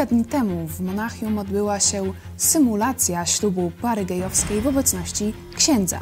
[0.00, 6.00] Kilka dni temu w Monachium odbyła się symulacja ślubu pary gejowskiej w obecności księdza.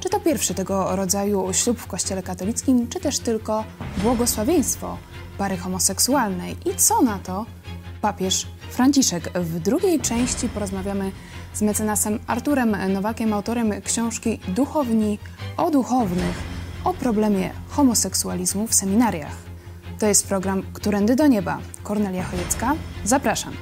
[0.00, 3.64] Czy to pierwszy tego rodzaju ślub w Kościele katolickim, czy też tylko
[4.02, 4.98] błogosławieństwo
[5.38, 6.56] pary homoseksualnej?
[6.64, 7.46] I co na to
[8.00, 9.30] papież Franciszek?
[9.34, 11.12] W drugiej części porozmawiamy
[11.54, 15.18] z mecenasem Arturem Nowakiem, autorem książki Duchowni
[15.56, 16.38] o duchownych,
[16.84, 19.51] o problemie homoseksualizmu w seminariach.
[20.02, 21.58] To jest program Którędy do Nieba.
[21.82, 23.52] Kornelia Chojecka, zapraszam.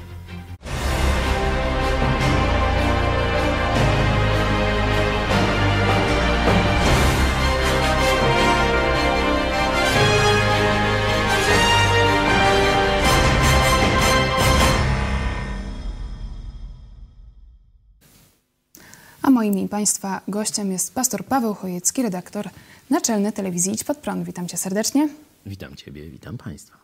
[19.22, 22.50] A moim i Państwa gościem jest pastor Paweł Chojecki, redaktor
[22.90, 24.24] naczelny telewizji Idź Pod Prąd.
[24.24, 25.08] Witam Cię serdecznie.
[25.46, 26.76] Witam Ciebie, witam Państwa.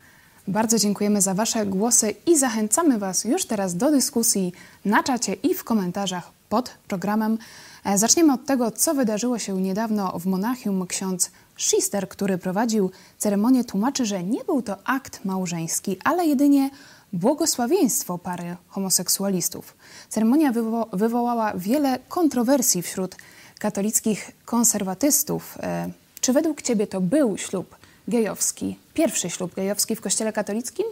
[0.48, 4.52] Bardzo dziękujemy za Wasze głosy i zachęcamy Was już teraz do dyskusji
[4.84, 7.38] na czacie i w komentarzach pod programem.
[7.84, 10.86] E, Zaczniemy od tego, co wydarzyło się niedawno w Monachium.
[10.86, 16.70] Ksiądz Schister, który prowadził ceremonię, tłumaczy, że nie był to akt małżeński, ale jedynie
[17.12, 19.77] błogosławieństwo pary homoseksualistów.
[20.08, 23.16] Ceremonia wywo wywołała wiele kontrowersji wśród
[23.58, 25.58] katolickich konserwatystów.
[25.61, 25.90] E,
[26.20, 27.77] Czy według Ciebie to był ślub
[28.08, 30.86] gejowski, pierwszy ślub gejowski w Kościele katolickim,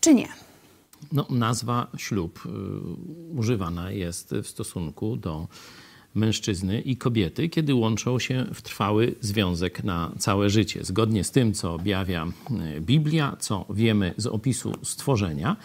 [0.00, 0.28] czy nie?
[1.12, 2.50] No, nazwa ślub y,
[3.38, 5.48] używana jest w stosunku do
[6.14, 10.84] mężczyzny i kobiety, kiedy łączą się w trwały związek na całe życie.
[10.84, 12.26] Zgodnie z tym, co objawia
[12.76, 15.56] y, Biblia, co wiemy z opisu stworzenia,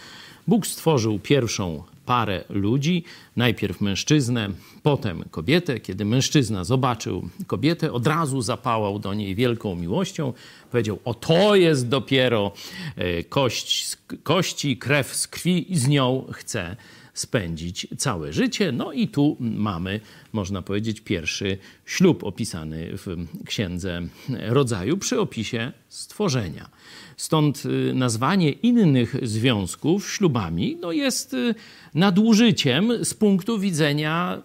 [0.47, 3.03] Bóg stworzył pierwszą parę ludzi,
[3.35, 4.49] najpierw mężczyznę,
[4.83, 5.79] potem kobietę.
[5.79, 10.33] Kiedy mężczyzna zobaczył kobietę, od razu zapałał do niej wielką miłością.
[10.71, 12.51] Powiedział: O, to jest dopiero
[12.95, 16.75] e, kość kości, krew z krwi, i z nią chcę
[17.13, 18.71] spędzić całe życie.
[18.71, 19.99] No i tu mamy,
[20.33, 26.69] można powiedzieć, pierwszy ślub opisany w Księdze Rodzaju przy opisie stworzenia.
[27.17, 31.55] Stąd y, nazwanie innych związków ślubami no jest y,
[31.93, 34.41] nadużyciem z punktu widzenia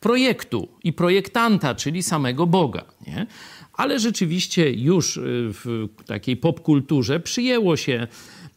[0.00, 2.84] projektu i projektanta, czyli samego Boga.
[3.06, 3.26] Nie?
[3.72, 5.20] Ale rzeczywiście już y,
[5.52, 8.06] w takiej popkulturze przyjęło się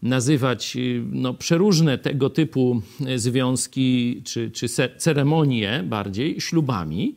[0.06, 0.78] nazywać
[1.12, 2.82] no, przeróżne tego typu
[3.16, 4.68] związki czy, czy
[4.98, 7.16] ceremonie bardziej ślubami.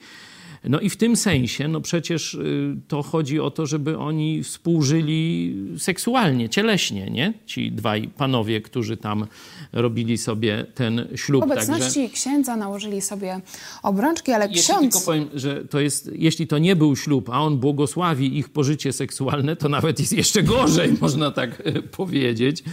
[0.64, 5.54] No i w tym sensie, no przecież y, to chodzi o to, żeby oni współżyli
[5.78, 7.34] seksualnie, cieleśnie, nie?
[7.46, 9.26] Ci dwaj panowie, którzy tam
[9.72, 11.42] robili sobie ten ślub.
[11.42, 12.14] W obecności Także...
[12.14, 13.40] księdza nałożyli sobie
[13.82, 14.80] obrączki, ale jeśli ksiądz...
[14.80, 18.92] tylko powiem, że to jest, jeśli to nie był ślub, a on błogosławi ich pożycie
[18.92, 22.64] seksualne, to nawet jest jeszcze gorzej, można tak e, powiedzieć.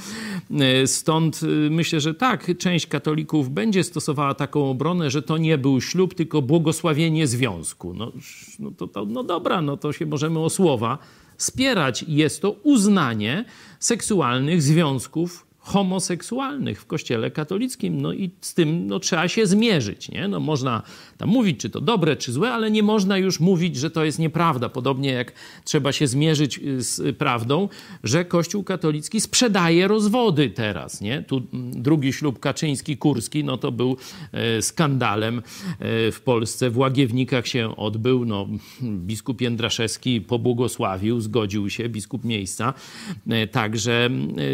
[0.51, 5.57] E, stąd e, myślę, że tak, część katolików będzie stosowała taką obronę, że to nie
[5.57, 7.74] był ślub, tylko błogosławienie związku.
[7.83, 8.11] No,
[8.59, 10.97] no, to, to, no dobra, no to się możemy o słowa
[11.37, 12.05] spierać.
[12.07, 13.45] Jest to uznanie
[13.79, 18.01] seksualnych związków homoseksualnych w kościele katolickim.
[18.01, 20.09] No i z tym no, trzeba się zmierzyć.
[20.09, 20.27] Nie?
[20.27, 20.81] No, można
[21.17, 24.19] tam mówić, czy to dobre, czy złe, ale nie można już mówić, że to jest
[24.19, 24.69] nieprawda.
[24.69, 25.33] Podobnie jak
[25.63, 27.69] trzeba się zmierzyć y, z prawdą,
[28.03, 31.01] że Kościół katolicki sprzedaje rozwody teraz.
[31.01, 31.21] Nie?
[31.21, 33.97] Tu mm, drugi ślub Kaczyński-Kurski, no to był
[34.31, 36.69] e, skandalem e, w Polsce.
[36.69, 38.25] W Łagiewnikach się odbył.
[38.25, 38.47] No,
[38.81, 42.73] biskup Jędraszewski pobłogosławił, zgodził się, biskup miejsca.
[43.29, 44.09] E, także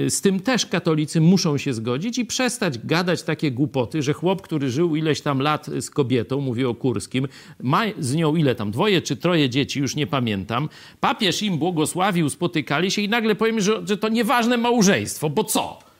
[0.09, 4.41] z tym też katolicy katolicy muszą się zgodzić i przestać gadać takie głupoty, że chłop,
[4.41, 7.27] który żył ileś tam lat z kobietą, mówię o Kurskim,
[7.63, 10.69] ma z nią ile tam, dwoje czy troje dzieci, już nie pamiętam.
[10.99, 15.90] Papież im błogosławił, spotykali się i nagle powiem, że, że to nieważne małżeństwo, bo co?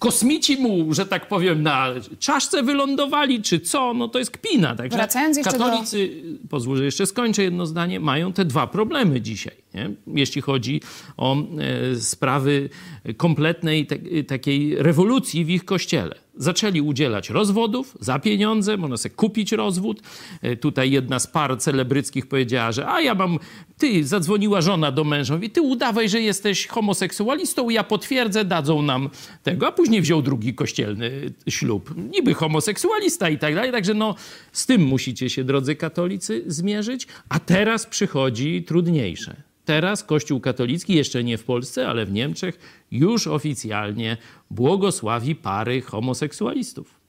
[0.00, 1.88] Kosmici mu, że tak powiem, na
[2.18, 4.76] czaszce wylądowali, czy co, no to jest kpina.
[4.76, 6.48] Także Wracając jeszcze katolicy, do...
[6.48, 9.90] pozwól, że jeszcze skończę jedno zdanie, mają te dwa problemy dzisiaj, nie?
[10.06, 10.80] jeśli chodzi
[11.16, 12.68] o e, sprawy
[13.16, 19.52] kompletnej te, takiej rewolucji w ich kościele zaczęli udzielać rozwodów za pieniądze, można sobie kupić
[19.52, 20.02] rozwód.
[20.42, 23.38] E, tutaj jedna z par celebryckich powiedziała, że a ja mam,
[23.78, 29.10] ty, zadzwoniła żona do męża, mówi, ty udawaj, że jesteś homoseksualistą, ja potwierdzę, dadzą nam
[29.42, 31.94] tego, a później wziął drugi kościelny ślub.
[32.12, 34.14] Niby homoseksualista i tak dalej, także no
[34.52, 39.49] z tym musicie się, drodzy katolicy, zmierzyć, a teraz przychodzi trudniejsze.
[39.70, 42.58] Teraz Kościół katolicki, jeszcze nie w Polsce, ale w Niemczech,
[42.90, 44.16] już oficjalnie
[44.50, 47.00] błogosławi pary homoseksualistów.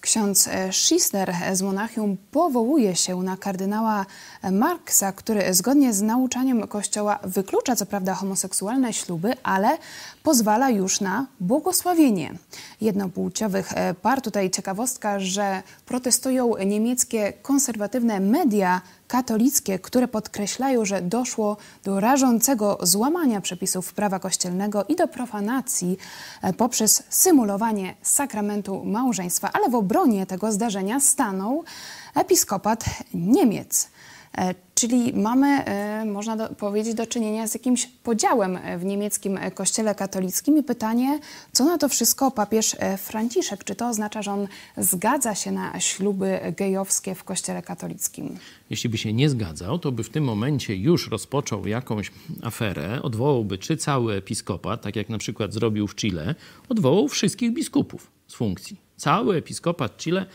[0.00, 4.06] Ksiądz Schisler z Monachium powołuje się na kardynała
[4.52, 9.78] Marksa, który zgodnie z nauczaniem Kościoła wyklucza co prawda homoseksualne śluby, ale
[10.26, 12.34] pozwala już na błogosławienie
[12.80, 14.22] jednopłciowych par.
[14.22, 23.40] Tutaj ciekawostka, że protestują niemieckie konserwatywne media katolickie, które podkreślają, że doszło do rażącego złamania
[23.40, 25.98] przepisów prawa kościelnego i do profanacji
[26.42, 31.64] e, poprzez symulowanie sakramentu małżeństwa, ale w obronie tego zdarzenia stanął
[32.14, 32.84] episkopat
[33.14, 33.88] Niemiec.
[34.38, 39.94] E, czyli mamy, e, można do, powiedzieć, do czynienia z jakimś podziałem w niemieckim kościele
[39.94, 41.20] katolickim i pytanie,
[41.52, 43.64] co na to wszystko papież Franciszek?
[43.64, 48.38] Czy to oznacza, że on zgadza się na śluby gejowskie w kościele katolickim?
[48.70, 52.12] Jeśli by się nie zgadzał, to by w tym momencie już rozpoczął jakąś
[52.42, 56.34] aferę, odwołałby czy cały episkopat, tak jak na przykład zrobił w Chile,
[56.68, 58.76] odwołał wszystkich biskupów z funkcji.
[58.96, 60.26] Cały episkopat Chile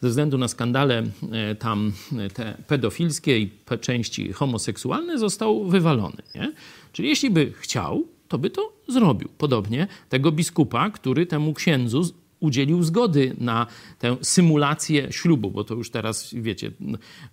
[0.00, 1.02] ze względu na skandale
[1.32, 3.50] e, tam e, te pedofilskie i
[3.80, 6.22] części homoseksualne został wywalony.
[6.34, 6.52] Nie?
[6.92, 9.28] Czyli jeśli by chciał, to by to zrobił.
[9.38, 12.02] Podobnie tego biskupa, który temu księdzu
[12.40, 13.66] udzielił zgody na
[13.98, 16.70] tę symulację ślubu, bo to już teraz, wiecie,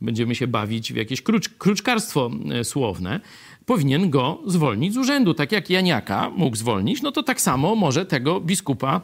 [0.02, 3.20] będziemy się bawić w jakieś krucz, kruczkarstwo e, słowne,
[3.66, 5.34] powinien go zwolnić z urzędu.
[5.34, 9.02] Tak jak Janiaka mógł zwolnić, no to tak samo może tego biskupa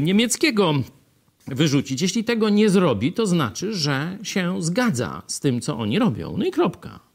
[0.00, 0.74] niemieckiego
[1.50, 2.02] wyrzucić.
[2.02, 6.34] Jeśli tego nie zrobi, to znaczy, że się zgadza z tym, co oni robią.
[6.38, 7.07] No i kropka.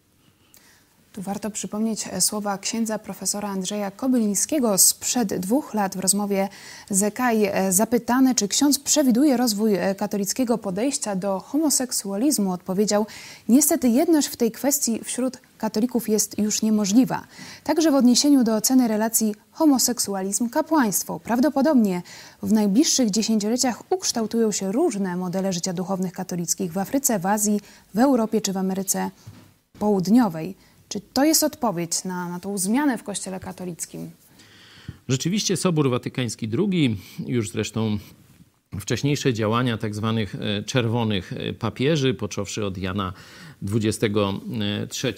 [1.13, 6.49] Tu warto przypomnieć słowa księdza profesora Andrzeja Kobylińskiego sprzed dwóch lat w rozmowie
[6.89, 7.49] z EKAI.
[7.69, 13.05] Zapytany, czy ksiądz przewiduje rozwój katolickiego podejścia do homoseksualizmu, odpowiedział:
[13.49, 17.23] Niestety, jedność w tej kwestii wśród katolików jest już niemożliwa.
[17.63, 21.19] Także w odniesieniu do oceny relacji homoseksualizm-kapłaństwo.
[21.19, 22.01] Prawdopodobnie
[22.43, 27.61] w najbliższych dziesięcioleciach ukształtują się różne modele życia duchownych katolickich w Afryce, w Azji,
[27.93, 29.11] w Europie czy w Ameryce
[29.79, 30.72] Południowej.
[30.93, 34.11] Czy to jest odpowiedź na, na tą zmianę w Kościele katolickim?
[35.09, 36.97] Rzeczywiście Sobór Watykański II,
[37.27, 37.97] już zresztą
[38.79, 43.13] wcześniejsze działania tak zwanych e, czerwonych e, papieży, począwszy od Jana
[43.63, 45.13] 23.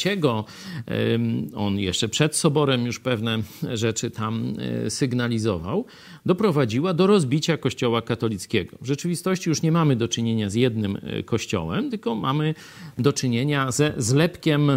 [1.56, 3.38] On jeszcze przed soborem już pewne
[3.74, 4.53] rzeczy tam
[4.86, 5.86] e, sygnalizował.
[6.25, 8.77] Doprowadziła do rozbicia Kościoła katolickiego.
[8.81, 12.56] W rzeczywistości już nie mamy do czynienia z jednym e, kościołem, tylko mamy
[12.97, 14.71] do czynienia ze zlepkiem,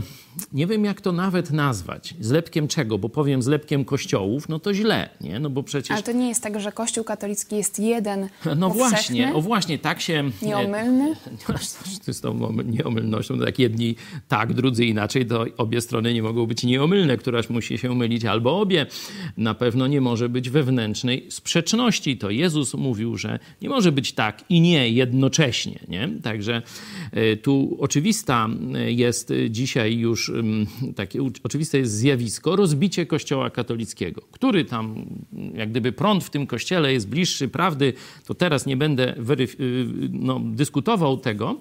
[0.53, 2.15] nie wiem jak to nawet nazwać.
[2.21, 2.99] Zlepkiem czego?
[2.99, 5.41] Bo powiem zlepkiem kościołów, no to źle, nie?
[5.41, 5.91] No bo przecież...
[5.91, 10.01] Ale to nie jest tak, że Kościół katolicki jest jeden No właśnie, o właśnie, tak
[10.01, 10.31] się...
[10.43, 11.15] Nieomylny?
[12.13, 13.95] Z tą nieomylnością, tak jedni
[14.29, 18.61] tak, drudzy inaczej, to obie strony nie mogą być nieomylne, któraś musi się mylić albo
[18.61, 18.87] obie.
[19.37, 22.17] Na pewno nie może być wewnętrznej sprzeczności.
[22.17, 25.79] To Jezus mówił, że nie może być tak i nie jednocześnie.
[25.89, 26.09] Nie?
[26.23, 26.63] Także
[27.13, 28.49] e, tu oczywista
[28.87, 30.33] jest dzisiaj już
[30.97, 35.05] takie oczywiste jest zjawisko rozbicie Kościoła katolickiego, który tam
[35.55, 37.93] jak gdyby prąd w tym kościele jest bliższy prawdy,
[38.27, 39.49] to teraz nie będę y,
[40.13, 41.61] no, dyskutował tego,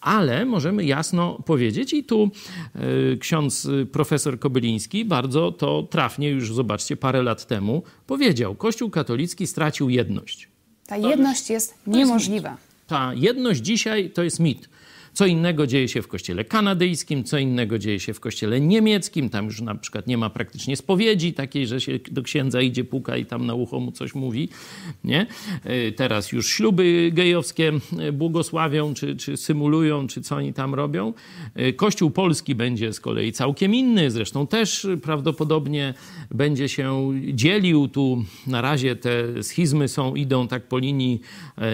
[0.00, 2.30] ale możemy jasno powiedzieć i tu
[2.74, 8.54] e, ksiądz y, profesor Kobyliński bardzo to trafnie już zobaczcie parę lat temu powiedział.
[8.54, 10.48] Kościół katolicki stracił jedność.
[10.86, 12.50] Ta jedność jest niemożliwa.
[12.50, 14.68] Jest Ta jedność dzisiaj to jest mit.
[15.16, 19.30] Co innego dzieje się w kościele kanadyjskim, co innego dzieje się w kościele niemieckim.
[19.30, 23.16] Tam już na przykład nie ma praktycznie spowiedzi takiej, że się do księdza idzie, puka
[23.16, 24.48] i tam na ucho mu coś mówi.
[25.04, 25.26] Nie?
[25.64, 31.12] E, teraz już śluby gejowskie e, błogosławią, czy, czy symulują, czy co oni tam robią.
[31.54, 35.94] E, Kościół polski będzie z kolei całkiem inny, zresztą też prawdopodobnie
[36.30, 37.88] będzie się dzielił.
[37.88, 41.20] Tu na razie te schizmy są, idą tak po linii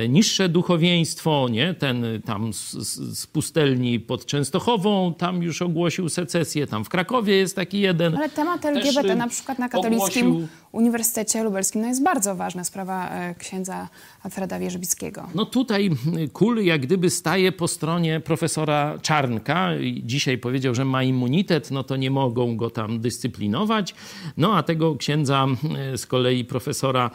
[0.09, 1.75] niższe duchowieństwo, nie?
[1.75, 2.73] Ten tam z,
[3.19, 8.17] z pustelni pod Częstochową, tam już ogłosił secesję, tam w Krakowie jest taki jeden.
[8.17, 10.49] Ale temat LGBT y, na przykład na Katolickim ogłosił...
[10.73, 13.89] Uniwersytecie Lubelskim no jest bardzo ważna sprawa e, księdza
[14.23, 15.29] Alfreda Wierzbickiego.
[15.35, 19.71] No tutaj y, kul jak gdyby staje po stronie profesora Czarnka.
[20.03, 23.95] Dzisiaj powiedział, że ma immunitet, no to nie mogą go tam dyscyplinować.
[24.37, 25.47] No a tego księdza
[25.95, 27.11] y, z kolei profesora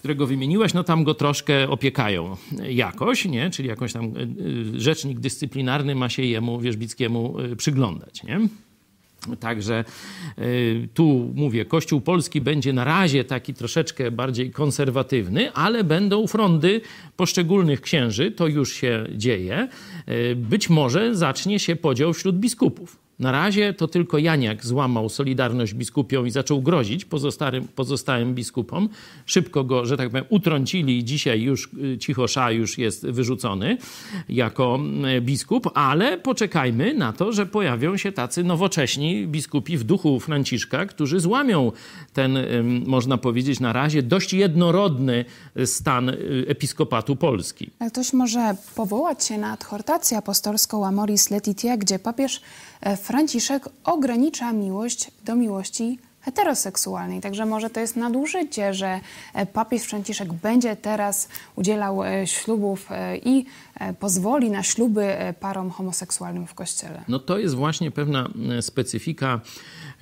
[0.00, 2.36] którego wymieniłaś, no tam go troszkę opiekają
[2.68, 3.50] jakoś, nie?
[3.50, 4.20] Czyli jakąś tam y,
[4.76, 8.40] y, rzecznik dyscyplinarny ma się jemu, Wierzbickiemu, y, przyglądać, nie?
[9.40, 9.84] Także
[10.94, 16.80] tu mówię, Kościół Polski będzie na razie taki troszeczkę bardziej konserwatywny, ale będą frondy
[17.16, 19.68] poszczególnych księży, to już się dzieje.
[20.36, 26.24] Być może zacznie się podział wśród biskupów Na razie to tylko Janiak złamał Solidarność Biskupią
[26.24, 28.88] i zaczął grozić pozostałym, pozostałym biskupom.
[29.26, 33.76] Szybko go, że tak powiem, utrącili i dzisiaj już y, Cichosza już jest wyrzucony
[34.28, 34.78] jako
[35.16, 40.86] y, biskup, ale poczekajmy na to, że pojawią się tacy nowocześni biskupi w duchu Franciszka,
[40.86, 41.72] którzy złamią
[42.12, 42.38] ten,
[42.86, 45.24] można powiedzieć, na razie dość jednorodny
[45.64, 47.70] stan y, episkopatu Polski.
[47.88, 52.40] Ktoś może powołać się na adhortację apostolską Amoris Letitia, gdzie papież
[53.02, 57.20] Franciszek ogranicza miłość do miłości heteroseksualnej.
[57.20, 59.00] Także może to jest nadużycie, że
[59.34, 62.88] e, papież Franciszek będzie teraz udzielał e, ślubów
[63.24, 63.44] i
[64.00, 65.06] pozwoli na śluby
[65.40, 67.04] parom homoseksualnym w kościele.
[67.08, 69.40] No to jest właśnie pewna specyfika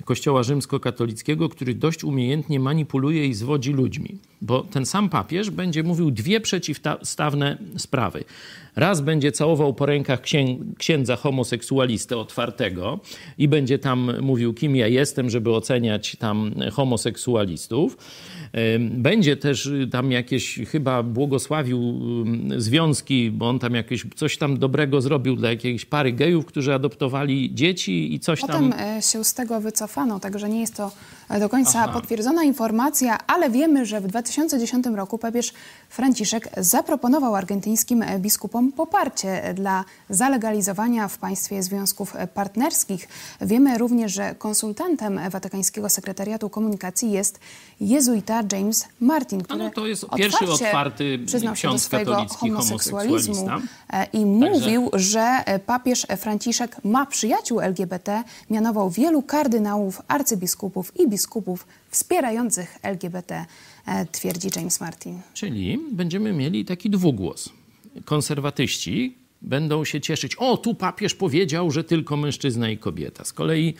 [0.05, 4.17] Kościoła rzymskokatolickiego, który dość umiejętnie manipuluje i zwodzi ludźmi.
[4.41, 8.23] Bo ten sam papież będzie mówił dwie przeciwstawne sprawy.
[8.75, 10.21] Raz będzie całował po rękach
[10.77, 12.99] księdza homoseksualistę otwartego
[13.37, 17.97] i będzie tam mówił, kim ja jestem, żeby oceniać tam homoseksualistów.
[18.79, 21.99] Będzie też tam jakieś, chyba błogosławił
[22.57, 27.55] związki, bo on tam jakieś coś tam dobrego zrobił dla jakiejś pary gejów, którzy adoptowali
[27.55, 28.79] dzieci i coś Potem tam.
[28.79, 30.91] E, się z tego wycofano, także nie jest to
[31.29, 31.93] e, do końca Aha.
[31.93, 35.53] potwierdzona informacja, ale wiemy, że w 2010 roku papież
[35.89, 43.07] Franciszek zaproponował argentyńskim biskupom poparcie dla zalegalizowania w państwie związków partnerskich.
[43.41, 47.39] Wiemy również, że konsultantem Watykańskiego Sekretariatu Komunikacji jest
[47.81, 53.49] jezuita James Martin, który no to jest pierwszy otwarty przyznał się do swojego homoseksualizmu
[54.13, 61.67] i mówił, że e, papież Franciszek ma przyjaciół LGBT, mianował wielu kardynałów, arcybiskupów i biskupów
[61.89, 63.45] wspierających LGBT,
[64.11, 65.21] twierdzi James Martin.
[65.33, 67.49] Czyli będziemy mieli taki dwugłos.
[68.05, 70.35] Konserwatyści, będą się cieszyć.
[70.35, 73.25] O, tu papież powiedział, że tylko mężczyzna i kobieta.
[73.25, 73.73] Z kolei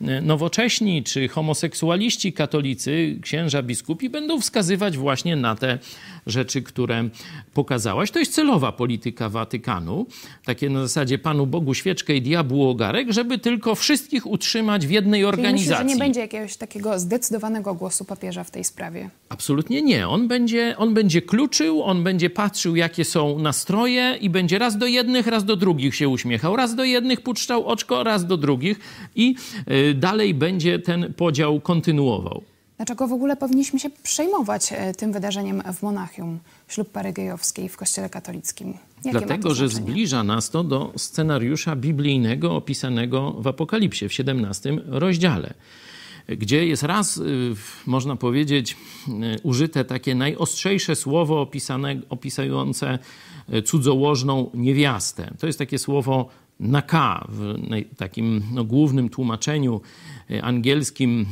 [0.00, 5.78] e, nowocześni czy homoseksualiści katolicy, księża, biskupi będą wskazywać właśnie na te
[6.26, 7.08] rzeczy, które
[7.54, 8.10] pokazałaś.
[8.10, 10.06] To jest celowa polityka Watykanu.
[10.44, 15.24] Takie na zasadzie Panu Bogu świeczkę i diabłu ogarek, żeby tylko wszystkich utrzymać w jednej
[15.24, 15.70] organizacji.
[15.70, 19.10] Myślę, że nie będzie jakiegoś takiego zdecydowanego głosu papieża w tej sprawie?
[19.28, 20.08] Absolutnie nie.
[20.08, 24.86] On będzie, on będzie kluczył, on będzie patrzył, jakie są nastroje i będzie raz do
[25.06, 26.56] jednych, raz do drugich się uśmiechał.
[26.56, 28.80] Raz do jednych puszczał oczko, raz do drugich
[29.14, 29.34] i
[29.70, 32.42] y, dalej będzie ten podział kontynuował.
[32.76, 37.76] Dlaczego w ogóle powinniśmy się przejmować e, tym wydarzeniem w Monachium, ślub pary gejowskiej w
[37.76, 38.74] Kościele katolickim?
[39.04, 45.54] Jakie Dlatego, że zbliża nas to do scenariusza biblijnego opisanego w Apokalipsie w 17 rozdziale
[46.28, 47.54] gdzie jest raz, y,
[47.86, 48.76] można powiedzieć,
[49.08, 52.98] y, użyte takie najostrzejsze słowo opisane, opisujące
[53.64, 55.34] cudzołożną niewiastę.
[55.38, 56.28] To jest takie słowo
[56.60, 57.54] naka w
[57.96, 59.80] takim no, głównym tłumaczeniu
[60.30, 61.24] e, angielskim e,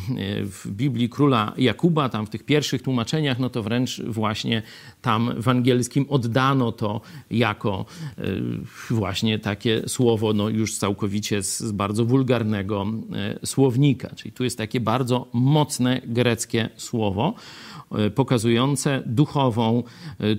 [0.44, 4.62] w Biblii króla Jakuba, tam w tych pierwszych tłumaczeniach, no to wręcz właśnie
[5.02, 7.00] tam w angielskim oddano to
[7.30, 7.84] jako
[8.18, 8.22] e,
[8.90, 12.86] właśnie takie słowo, no już całkowicie z, z bardzo wulgarnego
[13.44, 14.10] słownika.
[14.14, 17.34] Czyli tu jest takie bardzo mocne greckie słowo,
[18.14, 19.82] pokazujące duchową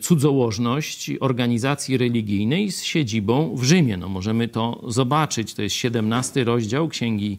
[0.01, 3.97] cudzołożność organizacji religijnej z siedzibą w Rzymie.
[3.97, 5.53] No możemy to zobaczyć.
[5.53, 7.37] To jest 17 rozdział Księgi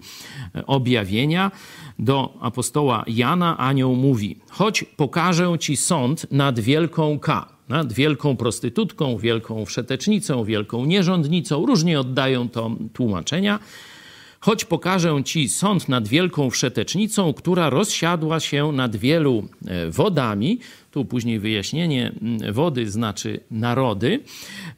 [0.54, 1.50] e, Objawienia.
[1.98, 9.18] Do apostoła Jana anioł mówi: Choć pokażę ci sąd nad wielką K nad wielką prostytutką,
[9.18, 11.66] wielką wszetecznicą, wielką nierządnicą.
[11.66, 13.58] Różnie oddają to tłumaczenia.
[14.40, 20.58] Choć pokażę ci sąd nad wielką wszetecznicą, która rozsiadła się nad wielu e, wodami,
[20.96, 24.20] tu później wyjaśnienie mm, wody znaczy narody,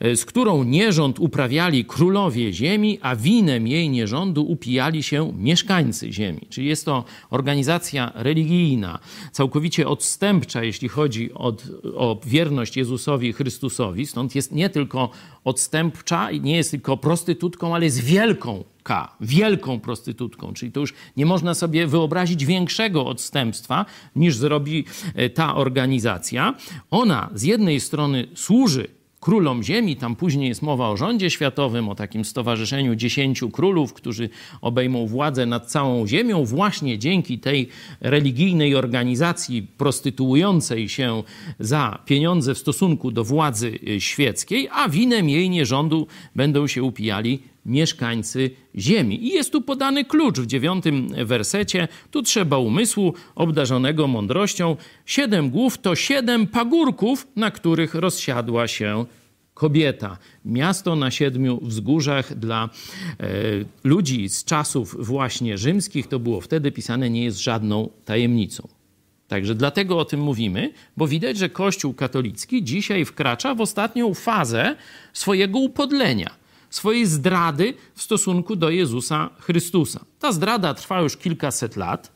[0.01, 6.41] e, z którą nierząd uprawiali królowie ziemi, a winem jej nierządu upijali się mieszkańcy ziemi.
[6.51, 8.99] Czyli jest to organizacja religijna,
[9.33, 11.65] całkowicie odstępcza, jeśli chodzi od,
[11.97, 14.07] o wierność Jezusowi Chrystusowi.
[14.07, 15.11] Stąd jest nie tylko
[15.45, 20.53] odstępcza, nie jest tylko prostytutką, ale jest wielką K, wielką prostytutką.
[20.53, 26.55] Czyli to już nie można sobie wyobrazić większego odstępstwa niż zrobi e, ta organizacja.
[26.91, 28.89] Ona z jednej strony służy
[29.21, 34.29] królom ziemi, tam później jest mowa o rządzie światowym, o takim stowarzyszeniu dziesięciu królów, którzy
[34.61, 37.69] obejmą władzę nad całą ziemią, właśnie dzięki tej
[38.01, 41.23] religijnej organizacji prostytuującej się
[41.61, 47.39] za pieniądze w stosunku do władzy e, świeckiej, a winem jej nierządu będą się upijali
[47.69, 49.27] mieszkańcy ziemi.
[49.27, 51.89] I jest tu podany klucz w dziewiątym wersecie.
[52.11, 54.77] Tu trzeba umysłu obdarzonego mądrością.
[55.07, 59.05] Siedem głów to siedem pagórków, na których rozsiadła się
[59.55, 60.19] kobieta.
[60.45, 62.69] Miasto na siedmiu wzgórzach dla
[63.21, 63.27] e,
[63.85, 68.69] ludzi z czasów właśnie rzymskich, to było wtedy pisane, nie jest żadną tajemnicą.
[69.29, 74.77] Także dlatego o tym mówimy, bo widać, że Kościół katolicki dzisiaj wkracza w ostatnią fazę
[75.13, 76.31] swojego upodlenia,
[76.71, 80.05] swojej zdrady w stosunku do Jezusa Chrystusa.
[80.19, 82.13] Ta zdrada trwa już kilkaset lat.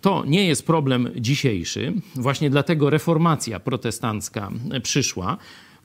[0.00, 1.92] To nie jest problem dzisiejszy.
[2.14, 4.50] Właśnie dlatego reformacja protestancka
[4.82, 5.36] przyszła.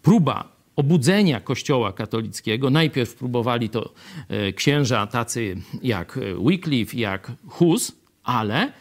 [0.01, 2.69] Próba obudzenia Kościoła katolickiego.
[2.69, 3.93] Najpierw próbowali to
[4.27, 7.91] e, księża tacy jak Wycliffe, jak Hus,
[8.23, 8.71] ale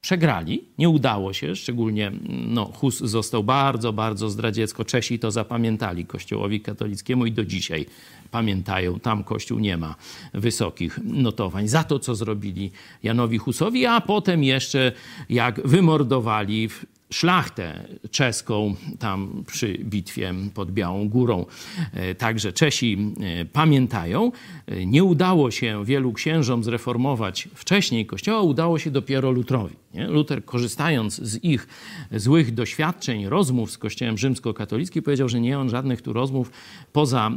[0.00, 4.84] przegrali, nie udało się, szczególnie no, Hus został bardzo, bardzo zdradziecko.
[4.84, 7.86] Czesi to zapamiętali Kościołowi katolickiemu i do dzisiaj
[8.30, 9.94] pamiętają, tam Kościół nie ma
[10.34, 11.68] wysokich notowań.
[11.68, 12.70] Za to, co zrobili
[13.02, 14.92] Janowi Husowi, a potem jeszcze
[15.28, 16.68] jak wymordowali
[17.10, 21.46] szlachtę czeską tam przy bitwie pod Białą Górą.
[21.92, 24.32] E, także Czesi e, pamiętają.
[24.66, 29.76] E, nie udało się wielu księżom zreformować wcześniej kościoła, udało się dopiero Lutrowi.
[29.94, 30.06] Nie?
[30.06, 31.68] Luter, korzystając z ich
[32.12, 36.50] złych doświadczeń, rozmów z kościołem rzymskokatolickim, powiedział, że nie on żadnych tu rozmów
[36.92, 37.30] poza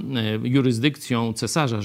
[0.43, 1.79] jurysdykcją cesarza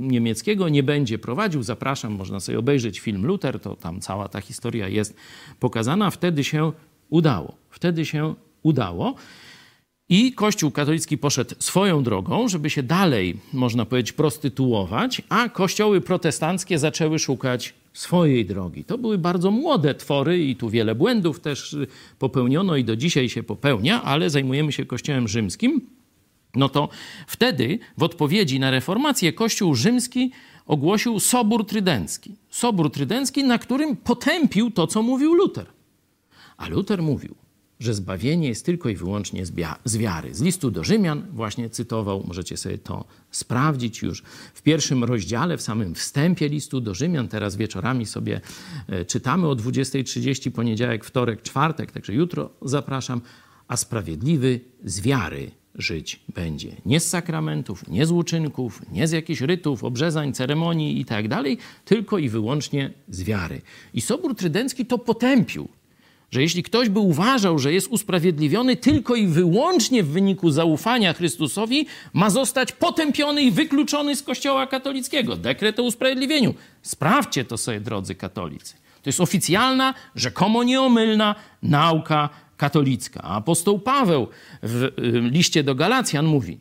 [0.00, 1.62] niemieckiego nie będzie prowadził.
[1.62, 5.16] Zapraszam, można sobie obejrzeć film Luter, to tam cała ta historia jest
[5.60, 6.10] pokazana.
[6.10, 6.72] Wtedy się
[7.10, 7.54] udało.
[7.70, 9.14] Wtedy się udało.
[10.08, 16.78] I Kościół katolicki poszedł swoją drogą, żeby się dalej, można powiedzieć, prostytuować, a kościoły protestanckie
[16.78, 18.84] zaczęły szukać swojej drogi.
[18.84, 21.76] To były bardzo młode twory i tu wiele błędów też
[22.18, 25.80] popełniono i do dzisiaj się popełnia, ale zajmujemy się Kościołem rzymskim.
[26.54, 26.88] No to
[27.26, 30.30] wtedy w odpowiedzi na reformację Kościół rzymski
[30.66, 32.34] ogłosił Sobór Trydencki.
[32.50, 35.66] Sobór Trydencki, na którym potępił to, co mówił Luter.
[36.58, 37.34] A Luther mówił,
[37.80, 39.46] że zbawienie jest tylko i wyłącznie
[39.84, 40.34] z wiary.
[40.34, 44.22] Z listu do Rzymian właśnie cytował, możecie sobie to sprawdzić już
[44.54, 47.28] w pierwszym rozdziale, w samym wstępie listu do Rzymian.
[47.28, 48.40] Teraz wieczorami sobie
[48.88, 53.20] e, czytamy o 20.30, poniedziałek, wtorek, czwartek, także jutro zapraszam.
[53.68, 56.76] A sprawiedliwy z wiary żyć będzie.
[56.86, 61.58] Nie z sakramentów, nie z uczynków, nie z jakichś rytów, obrzezań, ceremonii i tak dalej,
[61.84, 63.60] tylko i wyłącznie z wiary.
[63.94, 65.68] I Sobór Trydencki to potępił
[66.30, 71.86] że jeśli ktoś by uważał, że jest usprawiedliwiony tylko i wyłącznie w wyniku zaufania Chrystusowi,
[72.12, 75.36] ma zostać potępiony i wykluczony z Kościoła katolickiego.
[75.36, 76.54] Dekret o usprawiedliwieniu.
[76.82, 78.74] Sprawdźcie to sobie, drodzy katolicy.
[79.02, 83.22] To jest oficjalna, rzekomo nieomylna nauka katolicka.
[83.22, 84.28] Apostoł Paweł
[84.62, 84.92] w
[85.30, 86.58] liście do Galacjan mówi: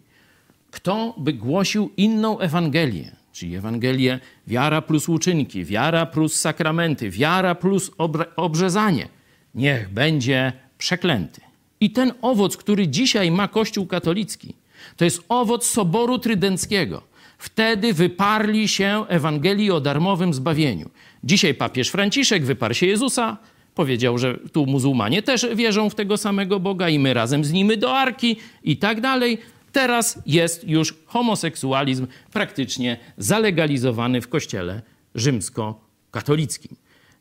[0.72, 7.92] Kto by głosił inną Ewangelię, czyli Ewangelię wiara plus uczynki, wiara plus sakramenty, wiara plus
[8.36, 9.17] obrzezanie,
[9.56, 11.42] niech będzie przeklęty.
[11.80, 14.54] I ten owoc, który dzisiaj ma Kościół katolicki,
[14.98, 17.02] to jest owoc Soboru Trydenckiego.
[17.38, 20.90] Wtedy wyparli się Ewangelii o darmowym zbawieniu.
[21.24, 23.38] Dzisiaj papież Franciszek wyparł się Jezusa,
[23.76, 27.78] powiedział, że tu muzułmanie też wierzą w tego samego Boga i my razem z nimi
[27.78, 29.38] do arki i tak dalej.
[29.72, 34.82] Teraz jest już homoseksualizm praktycznie zalegalizowany w kościele
[35.16, 36.76] rzymskokatolickim.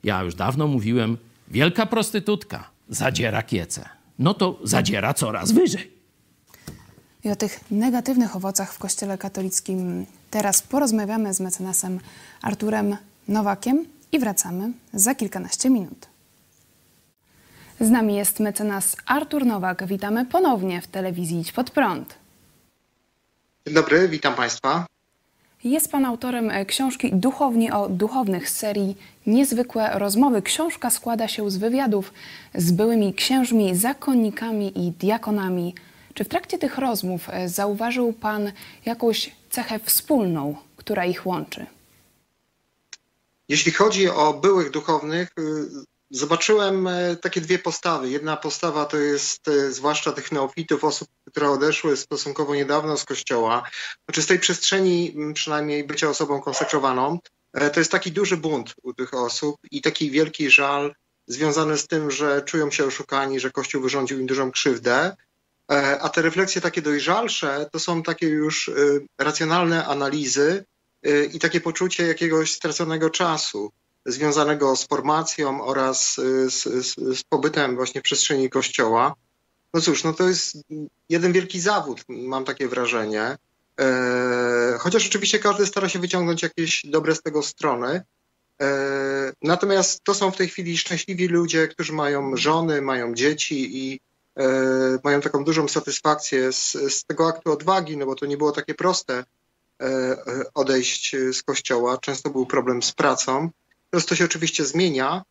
[0.05, 1.17] Ja już dawno mówiłem,
[1.49, 3.89] Wielka prostytutka zadziera kiece.
[4.19, 5.93] No to zadziera coraz wyżej.
[7.25, 12.01] I o tych negatywnych owocach w Kościele katolickim teraz porozmawiamy z mecenasem
[12.43, 12.97] Arturem
[13.29, 16.09] Nowakiem i wracamy za kilkanaście minut.
[17.81, 19.87] Z nami jest mecenas Artur Nowak.
[19.87, 22.15] Witamy ponownie w telewizji Idź Pod Prąd.
[23.67, 24.87] Dzień dobry, witam Państwa.
[25.67, 30.43] Jest Pan autorem e, książki Duchowni o duchownych z serii Niezwykłe rozmowy.
[30.43, 32.13] Książka składa się z wywiadów
[32.55, 35.75] z byłymi księżmi, zakonnikami i diakonami.
[36.15, 38.53] Czy w trakcie tych rozmów e, zauważył Pan
[38.85, 41.67] jakąś cechę wspólną, która ich łączy?
[43.49, 45.43] Jeśli chodzi o byłych duchownych, y,
[46.11, 48.11] Zobaczyłem e, takie dwie postawy.
[48.11, 53.63] Jedna postawa to jest e, zwłaszcza tych neofitów, osób, które odeszły stosunkowo niedawno z kościoła,
[54.05, 57.19] znaczy z tej przestrzeni przynajmniej bycia osobą konsekrowaną.
[57.53, 60.95] E, to jest taki duży bunt u tych osób i taki wielki żal
[61.27, 65.17] związany z tym, że czują się oszukani, że Kościół wyrządził im dużą krzywdę.
[66.01, 68.71] A te refleksje takie dojrzalsze to są takie już
[69.19, 70.65] racjonalne analizy
[71.33, 73.73] i takie poczucie jakiegoś straconego czasu
[74.07, 79.15] związanego z formacją oraz y, z, z, z pobytem właśnie w przestrzeni kościoła.
[79.75, 80.57] No cóż, no to jest
[81.09, 83.37] jeden wielki zawód, mam takie wrażenie.
[83.81, 88.03] E, chociaż oczywiście każdy stara się wyciągnąć jakieś dobre z tego strony.
[88.63, 94.01] E, natomiast to są w tej chwili szczęśliwi ludzie, którzy mają żony, mają dzieci i
[95.05, 98.75] mają taką dużą satysfakcję z, z tego aktu odwagi, no bo to nie było takie
[98.75, 99.25] proste
[100.55, 101.99] odejść z kościoła.
[101.99, 103.51] Często był problem z pracą.
[103.97, 105.23] Teraz to się oczywiście zmienia,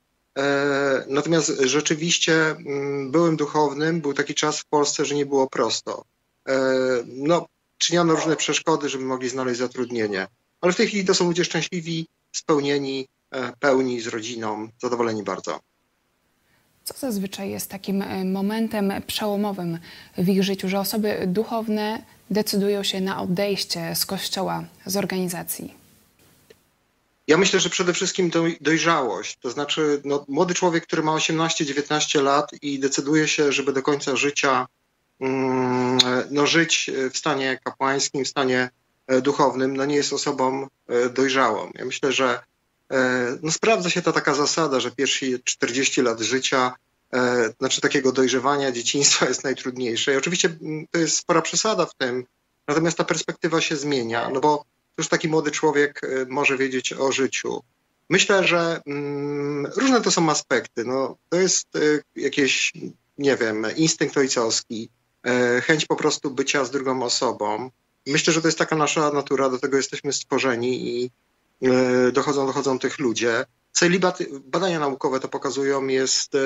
[1.08, 6.06] natomiast rzeczywiście mm, byłem duchownym, był taki czas w Polsce, że nie było prosto.
[7.06, 7.46] No,
[7.78, 10.28] czyniono różne przeszkody, żeby mogli znaleźć zatrudnienie.
[10.62, 15.60] Ale w tej chwili to są ludzie szczęśliwi, spełnieni, e, pełni z rodziną, zadowoleni bardzo.
[16.84, 19.80] Co zazwyczaj jest takim e, momentem przełomowym
[20.18, 25.85] w ich życiu, że osoby duchowne decydują się na odejście z kościoła, z organizacji?
[27.28, 29.38] Ja myślę, że przede wszystkim dojrzałość.
[29.42, 34.16] To znaczy, no, młody człowiek, który ma 18-19 lat i decyduje się, żeby do końca
[34.16, 34.68] życia
[35.20, 35.98] mm,
[36.32, 38.70] no, żyć w stanie kapłańskim, w stanie
[39.08, 41.72] E, duchownym, no nie jest osobą e, dojrzałą.
[41.76, 42.40] Ja myślę, że
[42.92, 46.74] e, no sprawdza się ta taka zasada, że pierwsze 40 lat życia,
[47.60, 50.14] znaczy takiego dojrzewania dzieciństwa jest najtrudniejsze.
[50.14, 52.26] I oczywiście mm, to jest spora przesada w tym,
[52.68, 54.66] natomiast ta perspektywa się zmienia, no bo
[54.98, 57.62] już taki młody człowiek może wiedzieć o życiu.
[58.10, 60.84] Myślę, że mm, różne to są aspekty.
[60.86, 61.68] No, to jest
[62.16, 62.74] jakieś,
[63.18, 64.90] nie wiem, instynkt ojcowski,
[65.62, 67.70] chęć po prostu bycia z drugą osobą,
[68.08, 71.12] Myślę, że to jest taka nasza natura, do tego jesteśmy stworzeni i
[71.62, 73.46] e, dochodzą, dochodzą tych ludzie.
[73.72, 76.40] Celibat, badania naukowe to pokazują, jest e,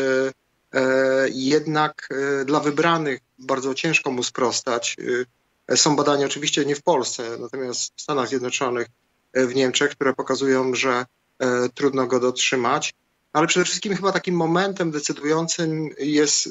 [0.73, 2.09] e, jednak
[2.45, 4.97] dla wybranych bardzo ciężko mu sprostać.
[5.75, 8.87] Są badania oczywiście nie w Polsce, natomiast w Stanach Zjednoczonych,
[9.33, 11.05] w Niemczech, które pokazują, że
[11.73, 12.93] trudno go dotrzymać.
[13.33, 16.49] Ale przede wszystkim chyba takim momentem decydującym jest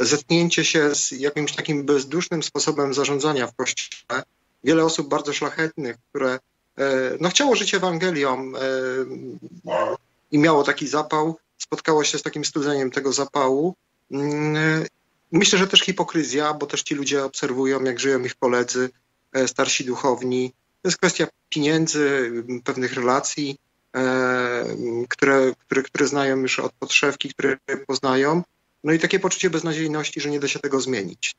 [0.00, 4.22] zetknięcie się z jakimś takim bezdusznym sposobem zarządzania w Kościele.
[4.64, 6.38] Wiele osób bardzo szlachetnych, które
[6.78, 8.60] e, no, chciało żyć Ewangelią e,
[10.30, 13.74] i miało taki zapał, spotkało się z takim studzeniem tego zapału.
[15.32, 18.90] Myślę, że też hipokryzja, bo też ci ludzie obserwują, jak żyją ich koledzy,
[19.32, 20.52] e, starsi duchowni.
[20.82, 22.32] To jest kwestia pieniędzy,
[22.64, 23.58] pewnych relacji,
[25.08, 28.42] które, które, które znają już od podszewki, które poznają.
[28.84, 31.34] No i takie poczucie beznadziejności, że nie da się tego zmienić.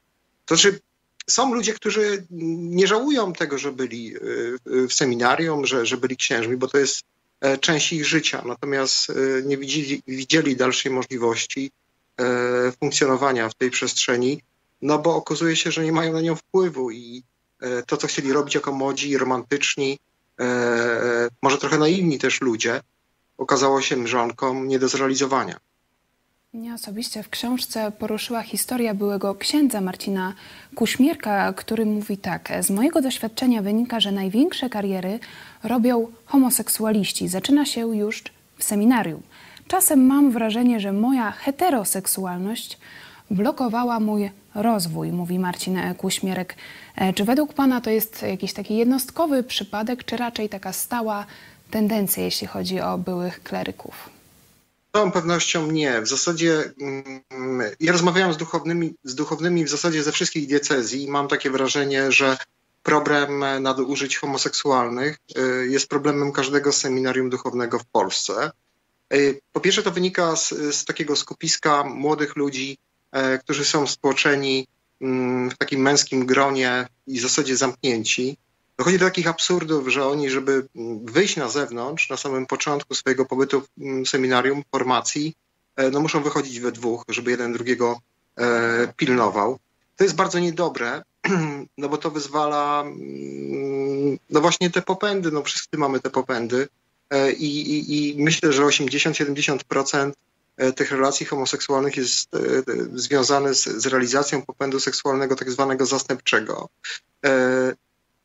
[0.45, 0.79] To znaczy,
[1.27, 6.57] są ludzie, którzy nie żałują tego, że byli y, w seminarium, że, że byli księżmi,
[6.57, 7.03] bo to jest
[7.41, 11.80] e, część ich życia, natomiast e, nie widzieli, widzieli dalszej możliwości e,
[12.79, 14.41] funkcjonowania w tej przestrzeni,
[14.81, 17.23] no bo okazuje się, że nie mają na nią wpływu i
[17.87, 19.99] to, co chcieli robić jako młodzi, romantyczni,
[21.41, 22.81] może trochę naiwni też ludzie,
[23.37, 25.59] okazało się mrzonką nie do zrealizowania.
[26.53, 30.33] Mnie osobiście w książce poruszyła historia byłego księdza Marcina
[30.75, 35.19] Kuśmierka, który mówi tak: Z mojego doświadczenia wynika, że największe kariery
[35.63, 37.27] robią homoseksualiści.
[37.27, 38.23] Zaczyna się już
[38.57, 39.21] w seminarium.
[39.71, 42.77] Czasem mam wrażenie, że moja heteroseksualność
[43.29, 46.55] blokowała mój rozwój, mówi Marcin Kuśmierek.
[46.95, 51.25] E, czy według Pana to jest jakiś taki jednostkowy przypadek, czy raczej taka stała
[51.69, 54.09] tendencja, jeśli chodzi o byłych kleryków?
[54.89, 56.01] Z całą pewnością nie.
[56.01, 61.11] W zasadzie mm, ja rozmawiałem z duchownymi, z duchownymi w zasadzie ze wszystkich diecezji i
[61.11, 62.37] mam takie wrażenie, że
[62.83, 68.51] problem nadużyć homoseksualnych y, jest problemem każdego seminarium duchownego w Polsce.
[69.13, 72.77] Y, po pierwsze to wynika z, z takiego skupiska młodych ludzi,
[73.15, 74.67] y, którzy są stłoczeni
[75.01, 78.37] mm, w takim męskim gronie i w zasadzie zamknięci.
[78.77, 80.67] Dochodzi do takich absurdów, że oni, żeby
[81.03, 85.35] wyjść na zewnątrz na samym początku swojego pobytu w mm, seminarium, formacji,
[85.75, 87.99] e, no muszą wychodzić we dwóch, żeby jeden drugiego
[88.37, 89.59] e, pilnował.
[89.97, 91.03] To jest bardzo niedobre,
[91.77, 96.67] no bo to wyzwala mm, no właśnie te popędy, no wszyscy mamy te popędy e,
[97.37, 100.11] i, i, i myślę, że 80-70%
[100.75, 102.29] tych relacji homoseksualnych jest
[102.93, 106.69] związane z, z realizacją popędu seksualnego tak zwanego zastępczego.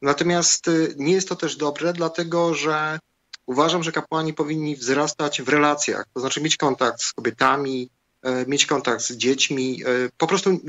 [0.03, 2.99] Natomiast nie jest to też dobre, dlatego że
[3.47, 7.91] uważam, że kapłani powinni wzrastać w relacjach, to znaczy mieć kontakt z kobietami,
[8.23, 9.83] e, mieć kontakt z dziećmi.
[9.87, 9.87] E,
[10.19, 10.61] po prostu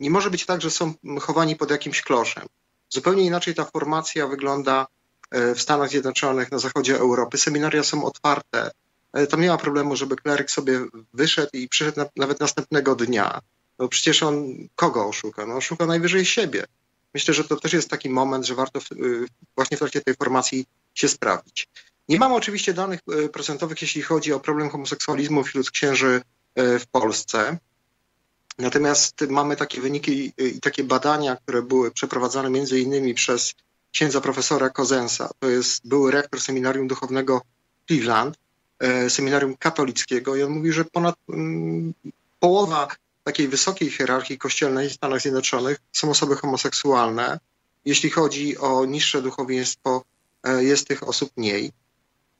[0.00, 2.46] nie może być tak, że są chowani pod jakimś kloszem.
[2.88, 4.86] Zupełnie inaczej ta formacja wygląda e,
[5.54, 7.38] w Stanach Zjednoczonych, na zachodzie Europy.
[7.38, 8.70] Seminaria są otwarte.
[9.30, 10.80] Tam nie ma problemu, żeby kleryk sobie
[11.12, 13.40] wyszedł i przyszedł na, nawet następnego dnia.
[13.78, 15.46] No przecież on kogo oszuka?
[15.46, 16.64] No oszuka najwyżej siebie.
[17.14, 20.66] Myślę, że to też jest taki moment, że warto y, właśnie w trakcie tej formacji
[20.94, 21.68] się sprawdzić.
[22.08, 26.22] Nie mamy oczywiście danych y, procentowych, jeśli chodzi o problem homoseksualizmu wśród księży
[26.56, 27.58] w Polsce.
[28.58, 33.54] Natomiast mamy takie wyniki i takie badania, które były przeprowadzane między innymi przez
[33.94, 35.30] księdza profesora Kozensa.
[35.38, 37.42] To jest były rektor seminarium duchownego
[37.86, 38.36] Cleveland,
[39.08, 41.94] seminarium katolickiego i on mówi, że ponad mm,
[42.40, 42.88] połowa
[43.24, 47.38] takiej wysokiej hierarchii kościelnej w Stanach Zjednoczonych są osoby homoseksualne.
[47.84, 50.04] Jeśli chodzi o niższe duchowieństwo,
[50.58, 51.72] jest tych osób mniej.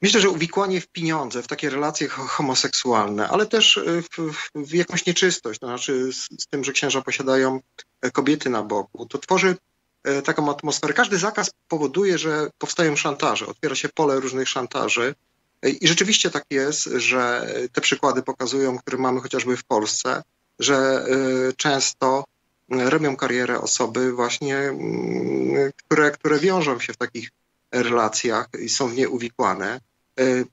[0.01, 5.59] Myślę, że uwikłanie w pieniądze, w takie relacje homoseksualne, ale też w, w jakąś nieczystość,
[5.59, 7.59] to znaczy z, z, tym, że księża posiadają
[8.13, 9.55] kobiety na boku, to tworzy
[10.23, 10.93] taką atmosferę.
[10.93, 15.15] Każdy zakaz powoduje, że powstają szantaże, otwiera się pole różnych szantaży.
[15.81, 20.23] I rzeczywiście tak jest, że te przykłady pokazują, które mamy chociażby w Polsce,
[20.59, 21.05] że
[21.57, 22.25] często
[22.69, 27.29] robią karierę osoby właśnie, mm, które, które wiążą się w takich
[27.71, 29.79] relacjach i są w nie uwikłane.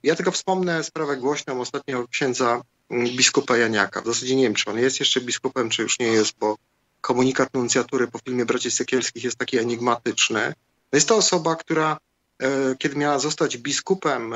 [0.03, 4.01] Ja tylko wspomnę sprawę głośną ostatnio księdza mm, biskupa Janiaka.
[4.01, 6.57] W zasadzie nie wiem, czy on jest jeszcze biskupem, czy już nie jest, bo
[7.03, 10.55] komunikat nuncjatury po filmie Braci Sekielskich jest taki enigmatyczny.
[10.93, 11.99] Jest to osoba, która
[12.79, 14.35] kiedy miała zostać biskupem,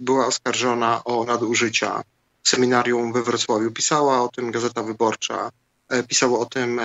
[0.00, 2.02] była oskarżona o nadużycia
[2.42, 3.70] w seminarium we Wrocławiu.
[3.72, 5.50] Pisała o tym Gazeta Wyborcza,
[6.08, 6.80] pisała o tym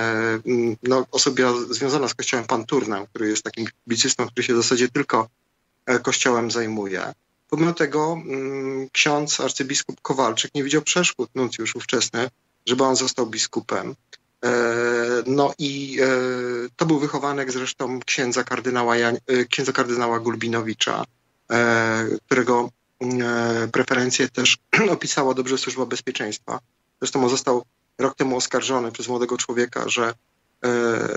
[0.84, 5.28] no, osoba związana z kościołem Panturnem, który jest takim publicystą, który się w zasadzie tylko
[6.04, 7.14] kościołem zajmuje.
[7.50, 8.18] Pomimo tego
[8.92, 12.30] ksiądz arcybiskup Kowalczyk nie widział przeszkód, nuncjusz ówczesny,
[12.66, 13.96] żeby on został biskupem.
[15.28, 16.00] No i
[16.76, 19.18] to był wychowanek zresztą księdza kardynała, Jan,
[19.50, 21.04] księdza kardynała Gulbinowicza,
[22.26, 22.70] którego
[23.72, 24.58] preferencje też
[24.92, 26.60] opisała dobrze Służba Bezpieczeństwa.
[27.02, 27.64] Zresztą on został
[27.98, 30.14] rok temu oskarżony przez młodego człowieka, że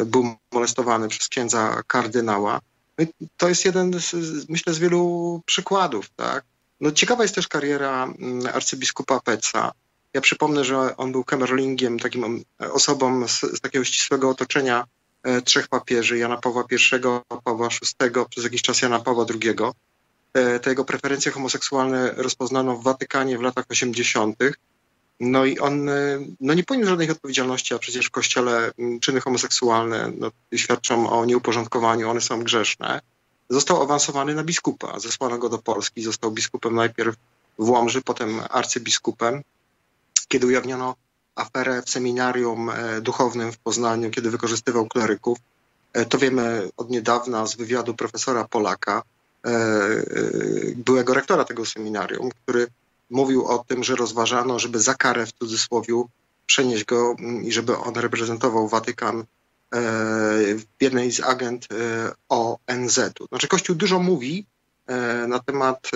[0.06, 2.60] był molestowany przez księdza kardynała.
[2.98, 3.06] No
[3.37, 6.08] to jest jeden, z, myślę, z wielu przykładów.
[6.16, 6.44] Tak?
[6.80, 8.14] No, ciekawa jest też kariera
[8.54, 9.72] arcybiskupa Peca.
[10.14, 14.85] Ja przypomnę, że on był kamerlingiem, takim osobą z, z takiego ścisłego otoczenia
[15.22, 16.77] e, trzech papieży, Jana Pawła I,
[17.44, 19.57] Pawła VI, przez jakiś czas Jana Pawła II.
[20.35, 24.38] E, te jego preferencje homoseksualne rozpoznano w Watykanie w latach 80.
[25.20, 25.88] No i on
[26.40, 32.11] no nie poniósł żadnej odpowiedzialności, a przecież w kościele czyny homoseksualne no, świadczą o nieuporządkowaniu,
[32.11, 33.00] one są grzeszne.
[33.50, 37.16] Został awansowany na biskupa, zesłano go do Polski, został biskupem najpierw
[37.59, 39.42] w Łomży, potem arcybiskupem.
[40.28, 40.96] Kiedy ujawniono
[41.34, 42.70] aferę w seminarium
[43.02, 45.38] duchownym w Poznaniu, kiedy wykorzystywał kleryków,
[46.08, 49.02] to wiemy od niedawna z wywiadu profesora Polaka,
[50.76, 52.66] byłego rektora tego seminarium, który
[53.10, 56.02] mówił o tym, że rozważano, żeby za karę w cudzysłowie
[56.46, 59.24] przenieść go i żeby on reprezentował Watykan
[60.58, 61.68] w jednej z agent
[62.28, 63.26] ONZ-u.
[63.28, 64.46] Znaczy Kościół dużo mówi
[65.28, 65.90] na temat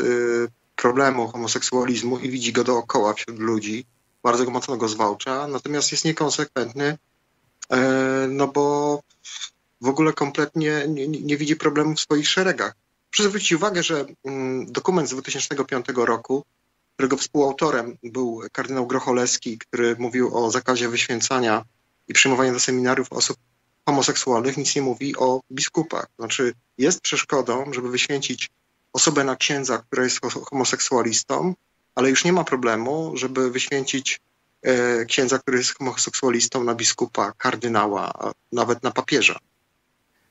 [0.76, 3.86] problemu homoseksualizmu i widzi go dookoła wśród ludzi,
[4.22, 6.98] bardzo mocno go zwalcza, natomiast jest niekonsekwentny,
[8.28, 9.00] no bo
[9.80, 12.74] w ogóle kompletnie nie, nie widzi problemu w swoich szeregach.
[13.10, 14.06] Proszę zwrócić uwagę, że
[14.66, 16.44] dokument z 2005 roku
[16.94, 21.64] którego współautorem był kardynał Grocholewski, który mówił o zakazie wyświęcania
[22.08, 23.36] i przyjmowania do seminariów osób
[23.86, 26.06] homoseksualnych, nic nie mówi o biskupach.
[26.18, 28.50] Znaczy jest przeszkodą, żeby wyświęcić
[28.92, 31.54] osobę na księdza, która jest homoseksualistą,
[31.98, 34.20] ale już nie ma problemu, żeby wyświęcić
[34.62, 38.12] e, księdza, który jest homoseksualistą na biskupa, kardynała,
[38.52, 39.38] nawet na papieża.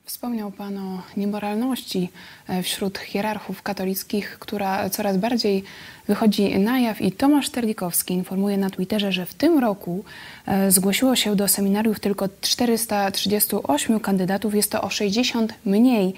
[0.04, 2.10] Wspomniał Pan o niemoralności
[2.48, 5.64] e, wśród hierarchów katolickich, która coraz bardziej
[6.08, 10.06] wychodzi na jaw i Tomasz Terlikowski informuje na Twitterze, że w tym roku
[10.46, 14.56] e, zgłosiło się do seminariów tylko 438 kandydatów.
[14.56, 16.14] Jest to o 60 mniej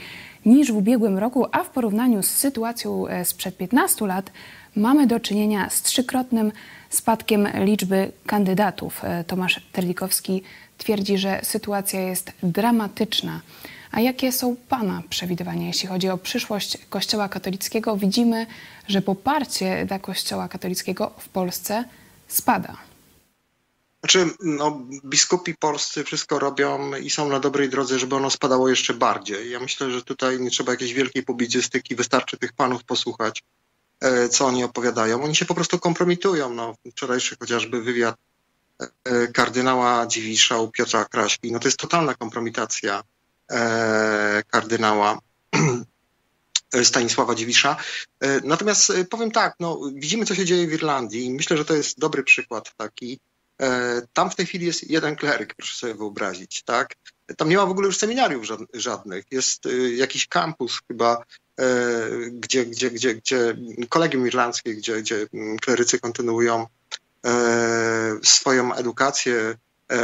[0.45, 4.31] niż w ubiegłym roku, a w porównaniu z sytuacją sprzed 15 lat
[4.75, 6.51] mamy do czynienia z trzykrotnym
[6.89, 9.01] spadkiem liczby kandydatów.
[9.27, 10.43] Tomasz Terlikowski
[10.77, 13.41] twierdzi, że sytuacja jest dramatyczna.
[13.91, 17.97] A jakie są Pana przewidywania, jeśli chodzi o przyszłość Kościoła katolickiego?
[17.97, 18.47] Widzimy,
[18.87, 21.85] że poparcie dla Kościoła katolickiego w Polsce
[22.27, 22.77] spada.
[23.99, 28.93] Znaczy, no, biskupi polscy wszystko robią i są na dobrej drodze, żeby ono spadało jeszcze
[28.93, 29.51] bardziej.
[29.51, 33.43] Ja myślę, że tutaj nie trzeba jakiejś wielkiej publicystyki, wystarczy tych panów posłuchać, e,
[34.29, 35.23] co oni opowiadają.
[35.23, 36.53] Oni się po prostu kompromitują.
[36.53, 38.15] No, wczorajszy chociażby wywiad
[39.03, 43.03] e, kardynała Dziwisza u Piotra Kraśki, no to jest totalna kompromitacja
[43.51, 45.19] E, kardynała
[46.83, 47.77] Stanisława Dziwisza.
[48.19, 51.65] E, natomiast e, powiem tak, no, widzimy, co się dzieje w Irlandii i myślę, że
[51.65, 53.19] to jest dobry przykład taki.
[54.13, 56.95] Tam w tej chwili jest jeden kleryk, proszę sobie wyobrazić, tak?
[57.37, 59.25] Tam nie ma w ogóle już seminariów żadnych.
[59.31, 59.63] Jest
[59.95, 61.23] jakiś kampus chyba,
[62.31, 63.57] gdzie, gdzie, gdzie, gdzie
[63.89, 65.27] kolegium irlandzkie, gdzie, gdzie
[65.61, 66.67] klerycy kontynuują
[68.23, 69.55] swoją edukację,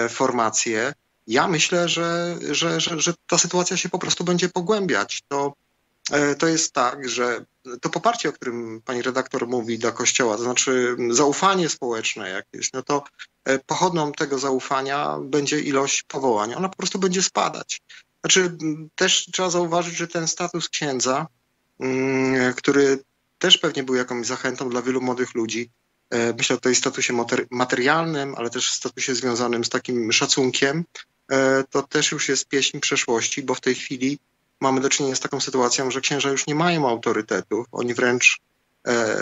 [0.09, 0.93] formację.
[1.27, 5.23] Ja myślę, że, że, że, że ta sytuacja się po prostu będzie pogłębiać.
[5.27, 5.53] To
[6.39, 7.45] to jest tak, że
[7.81, 12.83] to poparcie, o którym pani redaktor mówi dla Kościoła, to znaczy zaufanie społeczne jakieś, no
[12.83, 13.03] to
[13.65, 16.53] pochodną tego zaufania będzie ilość powołań.
[16.53, 17.81] Ona po prostu będzie spadać.
[18.21, 18.57] Znaczy,
[18.95, 21.27] też trzeba zauważyć, że ten status księdza,
[22.55, 22.99] który
[23.39, 25.69] też pewnie był jakąś zachętą dla wielu młodych ludzi,
[26.09, 30.85] e, myślę o tej statusie materialnym, ale też statusie związanym z takim szacunkiem,
[31.31, 34.19] e, to też już jest pieśń przeszłości, bo w tej chwili
[34.59, 38.39] mamy do czynienia z taką sytuacją, że księża już nie mają autorytetów, oni wręcz
[38.88, 39.17] e,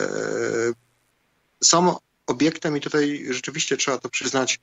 [1.63, 4.59] są obiektem i tutaj rzeczywiście trzeba to przyznać,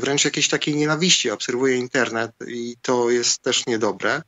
[0.00, 1.30] wręcz jakiejś takiej nienawiści.
[1.30, 4.22] Obserwuje internet i to jest też niedobre.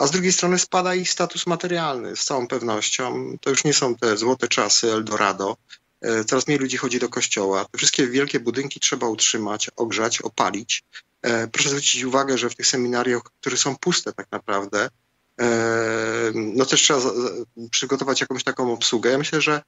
[0.00, 3.36] A z drugiej strony spada ich status materialny z całą pewnością.
[3.40, 5.56] To już nie są te złote czasy Eldorado.
[6.00, 7.64] E, coraz mniej ludzi chodzi do kościoła.
[7.64, 10.82] Te wszystkie wielkie budynki trzeba utrzymać, ogrzać, opalić.
[11.22, 14.90] E, proszę zwrócić uwagę, że w tych seminariach, które są puste tak naprawdę,
[16.34, 17.00] no też trzeba
[17.70, 19.10] przygotować jakąś taką obsługę.
[19.10, 19.62] Ja myślę, że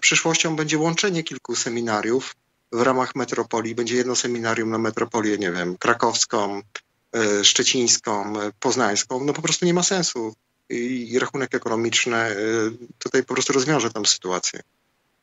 [0.00, 2.34] przyszłością będzie łączenie kilku seminariów,
[2.72, 6.62] w ramach metropolii będzie jedno seminarium na metropolię, nie wiem, krakowską, e,
[7.42, 10.34] szczecińską, e, poznańską, no po prostu nie ma sensu.
[10.68, 12.34] I rachunek ekonomiczny e,
[12.98, 14.60] tutaj po prostu rozwiąże tę sytuację.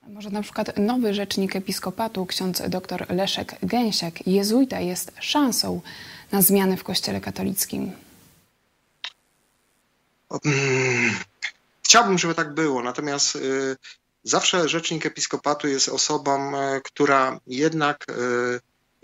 [0.07, 5.81] Może na przykład nowy rzecznik episkopatu, ksiądz dr Leszek Gęsiak, jezuita, jest szansą
[6.31, 7.91] na zmiany w Kościele katolickim?
[10.43, 11.15] Hmm,
[11.83, 13.37] chciałbym, żeby tak było, natomiast
[14.23, 18.13] Zawsze rzecznik episkopatu jest osobą, e, która jednak e,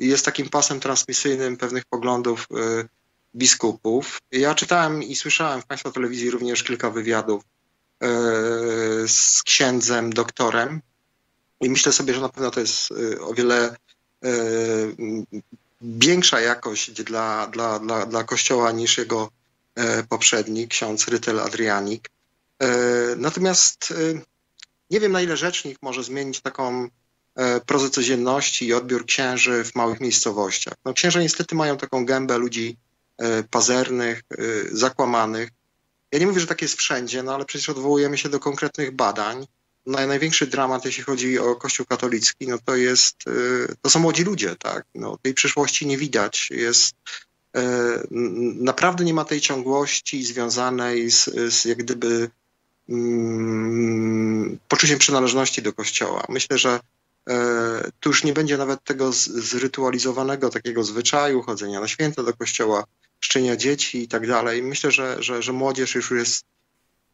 [0.08, 2.88] jest takim pasem transmisyjnym pewnych poglądów e,
[3.36, 4.22] biskupów.
[4.32, 7.44] Ja czytałem i słyszałem w Państwa telewizji również kilka wywiadów
[9.08, 10.82] z księdzem, doktorem
[11.62, 12.90] i myślę sobie, że na pewno to jest
[13.22, 13.76] o wiele
[15.82, 19.30] większa jakość dla, dla, dla, dla Kościoła niż jego
[20.10, 22.10] poprzednik, ksiądz Rytel Adrianik.
[23.18, 23.94] Natomiast
[24.90, 26.90] nie wiem, na ile rzecznik może zmienić taką
[27.40, 30.74] e, prozę codzienności i odbiór księży w małych miejscowościach.
[30.86, 32.78] No, księże niestety mają taką gębę ludzi
[33.18, 34.36] e, pazernych, e,
[34.72, 35.50] zakłamanych.
[36.12, 39.48] Ja nie mówię, że tak jest wszędzie, no ale przecież odwołujemy się do konkretnych badań.
[39.86, 43.16] No, największy dramat, jeśli chodzi o Kościół katolicki, no to jest,
[43.82, 44.86] to są młodzi ludzie, tak?
[44.96, 46.50] No, tej przyszłości nie widać.
[46.52, 46.96] Jest,
[48.56, 52.30] naprawdę nie ma tej ciągłości związanej z, z jak gdyby
[52.90, 56.26] Mm, poczuciem przynależności do Kościoła.
[56.30, 56.80] Myślę, że
[58.00, 62.84] tu już nie będzie nawet tego zrytualizowanego takiego zwyczaju chodzenia na święta do Kościoła,
[63.20, 64.64] szczenia dzieci i tak dalej.
[64.64, 66.46] Myślę, że, że, że młodzież już jest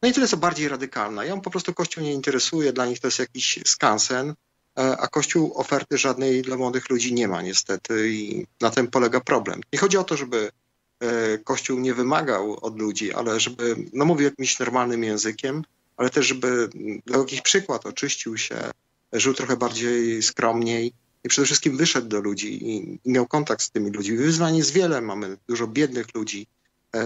[0.02, 1.26] no i tyle co bardziej radykalna.
[1.26, 4.34] Ją po prostu Kościół nie interesuje, dla nich to jest jakiś skansen,
[4.78, 9.20] e, a Kościół oferty żadnej dla młodych ludzi nie ma niestety i na tym polega
[9.20, 9.62] problem.
[9.74, 10.52] Nie chodzi o to, żeby
[11.00, 15.64] E, Kościół nie wymagał od ludzi, ale żeby, no mówił jakimś normalnym językiem,
[15.98, 16.70] ale też żeby
[17.06, 18.72] dał jakiś przykład, oczyścił się,
[19.20, 23.72] żył trochę bardziej skromniej i przede wszystkim wyszedł do ludzi i, i miał kontakt z
[23.72, 24.18] tymi ludźmi.
[24.18, 26.48] Wyzwań jest wiele, mamy dużo biednych ludzi,
[26.96, 27.02] e,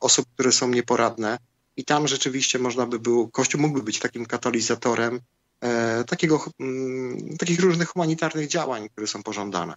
[0.00, 1.38] osób, które są nieporadne
[1.76, 5.20] i tam rzeczywiście można by było, Kościół mógłby być takim katalizatorem
[5.60, 9.74] e, takiego, mm, takich różnych humanitarnych działań, które są pożądane.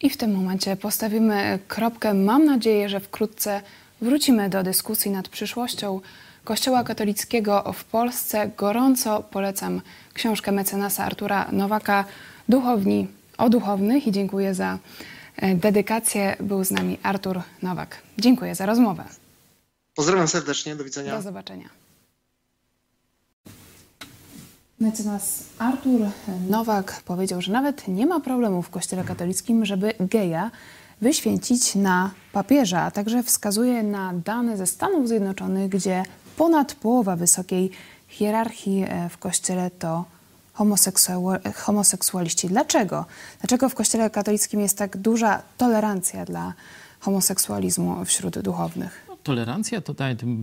[0.00, 2.14] I w tym momencie postawimy kropkę.
[2.14, 3.62] Mam nadzieję, że wkrótce
[4.00, 6.00] wrócimy do dyskusji nad przyszłością
[6.48, 8.50] Kościoła katolickiego w Polsce.
[8.56, 9.80] Gorąco polecam
[10.14, 12.04] książkę mecenasa Artura Nowaka
[12.48, 13.08] Duchowni
[13.38, 14.78] o duchownych i dziękuję za
[15.36, 16.36] e, dedykację.
[16.40, 18.02] Był z nami Artur Nowak.
[18.18, 19.04] Dziękuję za rozmowę.
[19.94, 21.16] Pozdrawiam serdecznie, do widzenia.
[21.16, 21.68] Do zobaczenia.
[24.80, 26.00] Mecenas Artur
[26.50, 30.50] Nowak powiedział, że nawet nie ma problemu w Kościele katolickim, żeby geja
[31.00, 36.02] wyświęcić na papieża, a także wskazuje na dane ze Stanów Zjednoczonych, gdzie
[36.38, 37.70] ponad połowa wysokiej
[38.08, 40.04] hierarchii e, w Kościele to
[41.54, 42.48] homoseksualiści.
[42.48, 43.04] Dlaczego?
[43.40, 46.54] Dlaczego w Kościele katolickim jest tak duża tolerancja dla
[47.00, 49.08] homoseksualizmu wśród duchownych?
[49.28, 49.94] tolerancja to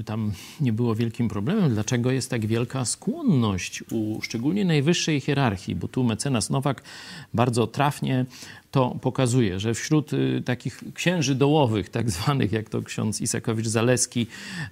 [0.06, 0.32] tam
[0.62, 1.74] nie było wielkim problemem.
[1.74, 5.76] Dlaczego jest tak wielka skłonność u szczególnie najwyższej hierarchii?
[5.76, 6.84] Bo tu mecenas Nowak
[7.34, 8.26] bardzo trafnie
[8.76, 14.26] to pokazuje, że wśród y, takich księży dołowych, tak zwanych, jak to ksiądz Isakowicz-Zaleski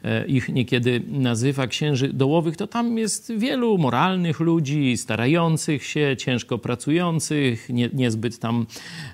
[0.03, 6.57] e, ich niekiedy nazywa, księży dołowych, to tam jest wielu moralnych ludzi, starających się, ciężko
[6.57, 8.65] pracujących, nie, niezbyt tam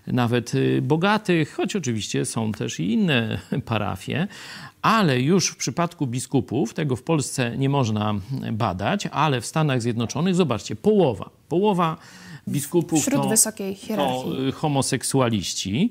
[0.08, 4.28] nawet y, bogatych, choć oczywiście są też i inne parafie,
[4.82, 8.16] ale już w przypadku biskupów, tego w Polsce nie można
[8.52, 11.98] badać, ale w Stanach Zjednoczonych, zobaczcie, połowa, połowa
[12.50, 14.32] biskupów Wśród to, wysokiej hierarchii.
[14.32, 15.90] to y, homoseksualiści.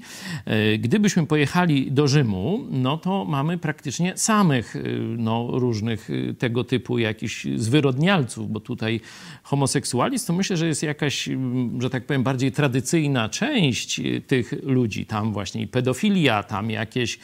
[0.74, 6.98] Y, Gdybyśmy pojechali do Rzymu, no to mamy praktycznie samych y, no, różnych tego typu
[6.98, 9.00] jakichś zwyrodnialców, bo tutaj
[9.42, 15.06] homoseksualizm to myślę, że jest jakaś, mm, że tak powiem, bardziej tradycyjna część tych ludzi.
[15.06, 17.18] Tam właśnie pedofilia, tam jakieś,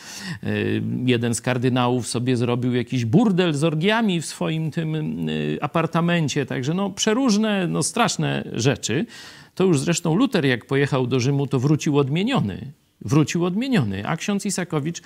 [1.06, 5.26] jeden z kardynałów sobie zrobił jakiś burdel z orgiami w swoim tym
[5.60, 9.06] apartamencie, także no przeróżne, no straszne rzeczy.
[9.54, 12.72] To już zresztą Luter, jak pojechał do Rzymu, to wrócił odmieniony.
[13.00, 14.06] Wrócił odmieniony.
[14.08, 15.02] A ksiądz Isakowicz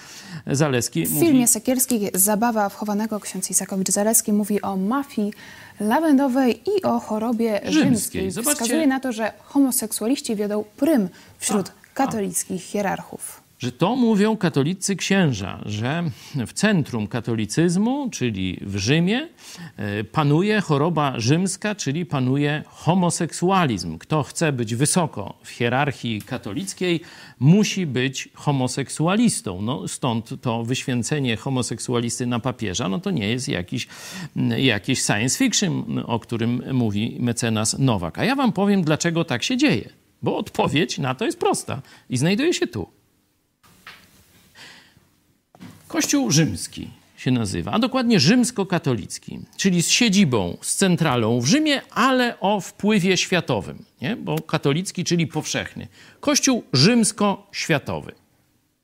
[0.46, 1.26] Zaleski W mówi...
[1.26, 5.32] filmie Sekierskiej Zabawa wchowanego ksiądz Isakowicz-Zaleski mówi o mafii
[5.80, 7.82] lawendowej i o chorobie Rzymskiej.
[7.82, 8.30] rzymskiej.
[8.30, 13.42] Zobaczcie- Wskazuje na to, że homoseksualiści wiodą prym wśród katolickich hierarchów.
[13.58, 16.04] Że to mówią katolicy księża, że
[16.46, 19.28] w centrum katolicyzmu, czyli w Rzymie,
[19.76, 23.98] e, panuje choroba rzymska, czyli panuje homoseksualizm.
[23.98, 27.00] Kto chce być wysoko w hierarchii katolickiej,
[27.38, 29.62] musi być homoseksualistą.
[29.62, 33.88] No, stąd to wyświęcenie homoseksualisty na papieża, no to nie jest jakiś,
[34.56, 38.18] jakiś science fiction, o którym mówi mecenas Nowak.
[38.18, 39.88] A ja wam powiem, dlaczego tak się dzieje.
[40.22, 42.97] Bo odpowiedź na to jest prosta i znajduje się tu.
[45.88, 52.40] Kościół rzymski się nazywa, a dokładnie rzymskokatolicki, czyli z siedzibą, z centralą w Rzymie, ale
[52.40, 54.16] o wpływie światowym, nie?
[54.16, 55.88] bo katolicki, czyli powszechny.
[56.20, 58.12] Kościół rzymsko-światowy.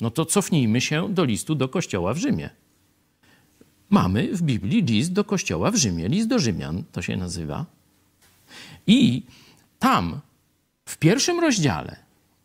[0.01, 2.51] No to cofnijmy się do listu do kościoła w Rzymie.
[3.91, 7.67] Mamy w Biblii list do kościoła w Rzymie, list do Rzymian to się nazywa.
[8.87, 9.23] I
[9.79, 10.21] tam
[10.85, 11.97] w pierwszym rozdziale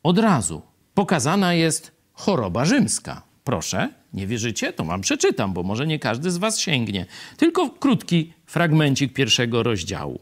[0.03, 0.61] od razu
[0.93, 3.28] pokazana jest choroba rzymska.
[3.43, 4.73] Proszę, nie wierzycie?
[4.73, 7.05] To wam przeczytam, bo może nie każdy z was sięgnie.
[7.37, 10.19] Tylko krótki fragmencik pierwszego rozdziału.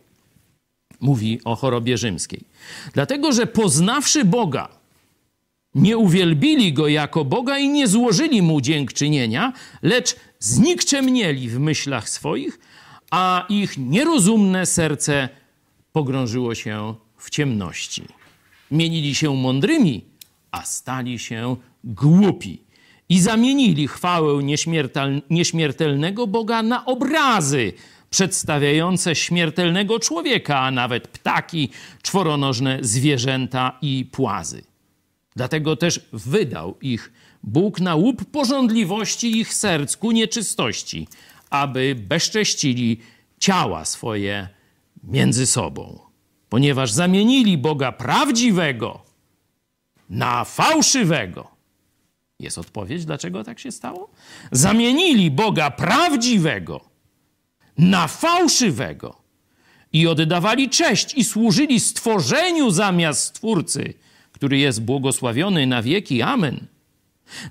[1.00, 2.44] Mówi o chorobie rzymskiej.
[2.94, 4.70] Dlatego, że poznawszy Boga,
[5.76, 12.60] nie uwielbili Go jako Boga i nie złożyli Mu dziękczynienia, lecz znikczemnieli w myślach swoich,
[13.12, 15.30] a ich nierozumne serce
[15.92, 18.04] pogrążyło się w ciemności.
[18.72, 20.06] Mienili się mądrymi,
[20.52, 22.67] a stali się głupi.
[23.10, 27.74] I zamienili chwałę nieśmiertel, nieśmiertelnego Boga na obrazy
[28.10, 31.70] przedstawiające śmiertelnego człowieka, a nawet ptaki,
[32.02, 34.64] czworonożne zwierzęta i płazy.
[35.36, 37.12] Dlatego też wydał ich
[37.44, 41.08] Bóg na łup porządliwości ich serc ku nieczystości,
[41.50, 43.00] aby bezcześcili
[43.40, 44.48] ciała swoje
[45.04, 46.00] między sobą.
[46.50, 49.04] Ponieważ zamienili Boga prawdziwego
[50.10, 51.57] na fałszywego.
[52.40, 54.10] Jest odpowiedź, dlaczego tak się stało?
[54.52, 56.82] Zamienili Boga prawdziwego
[57.78, 59.16] na fałszywego
[59.94, 63.94] i oddawali cześć i służyli stworzeniu zamiast Stwórcy,
[64.32, 66.22] który jest błogosławiony na wieki.
[66.22, 66.68] Amen.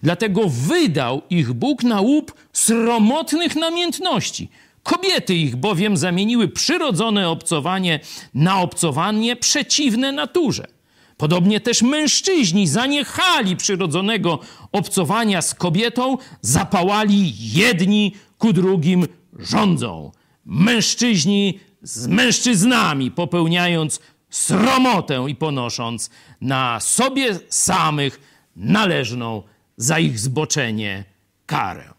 [0.03, 4.49] Dlatego wydał ich Bóg na łup sromotnych namiętności.
[4.83, 8.01] Kobiety ich bowiem zamieniły przyrodzone obcowanie
[8.35, 10.76] na obcowanie przeciwne naturze.
[11.17, 14.39] Podobnie też mężczyźni zaniechali przyrodzonego
[14.73, 19.07] obcowania z kobietą, zapałali jedni ku drugim
[19.39, 20.13] rządzą.
[20.45, 24.01] Mężczyźni z mężczyznami, popełniając
[24.31, 26.11] sromotę i ponosząc
[26.41, 28.21] na sobie samych
[28.57, 29.43] należną
[29.77, 31.05] za ich zboczenie
[31.47, 31.95] karę.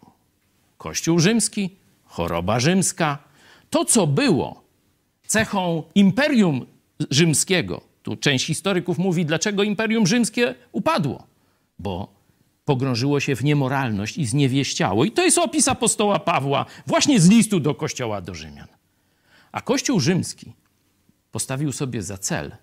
[0.78, 1.70] Kościół rzymski,
[2.04, 3.18] choroba rzymska,
[3.70, 4.64] to co było
[5.26, 6.66] cechą imperium
[7.10, 7.87] rzymskiego.
[8.08, 11.26] Tu część historyków mówi, dlaczego imperium rzymskie upadło,
[11.78, 12.12] bo
[12.64, 15.04] pogrążyło się w niemoralność i zniewieściało.
[15.04, 18.68] I to jest opis apostoła Pawła właśnie z listu do kościoła do Rzymian.
[19.52, 20.52] A kościół rzymski
[21.32, 22.56] postawił sobie za cel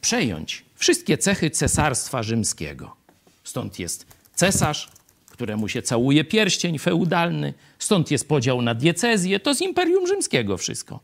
[0.00, 2.96] przejąć wszystkie cechy cesarstwa rzymskiego.
[3.44, 4.88] Stąd jest cesarz,
[5.30, 11.00] któremu się całuje pierścień feudalny, stąd jest podział na diecezję, to z Imperium Rzymskiego wszystko.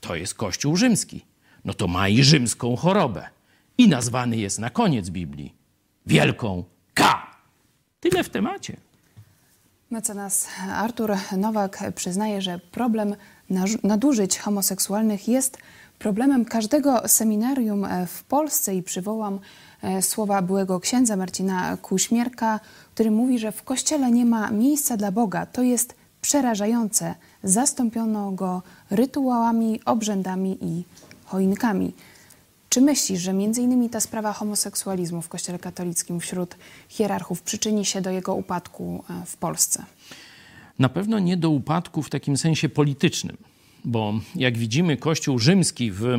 [0.00, 1.33] To jest Kościół rzymski.
[1.64, 3.28] No to ma i rzymską chorobę.
[3.78, 5.54] I nazwany jest na koniec Biblii
[6.06, 7.26] Wielką K.
[8.00, 8.76] Tyle w temacie.
[9.90, 13.16] Mecenas Artur Nowak przyznaje, że problem
[13.82, 15.58] nadużyć homoseksualnych jest
[15.98, 19.38] problemem każdego seminarium w Polsce i przywołam
[20.00, 22.60] słowa byłego księdza Marcina Kuśmierka,
[22.94, 25.46] który mówi, że w kościele nie ma miejsca dla Boga.
[25.46, 27.14] To jest przerażające.
[27.42, 30.84] Zastąpiono go rytuałami, obrzędami i
[31.34, 31.92] choinkami.
[32.68, 36.56] Czy myślisz, że innymi ta sprawa homoseksualizmu w Kościele katolickim wśród
[36.88, 39.84] hierarchów przyczyni się do jego upadku w Polsce?
[40.78, 43.36] Na pewno nie do upadku w takim sensie politycznym,
[43.84, 46.18] bo jak widzimy Kościół rzymski w e,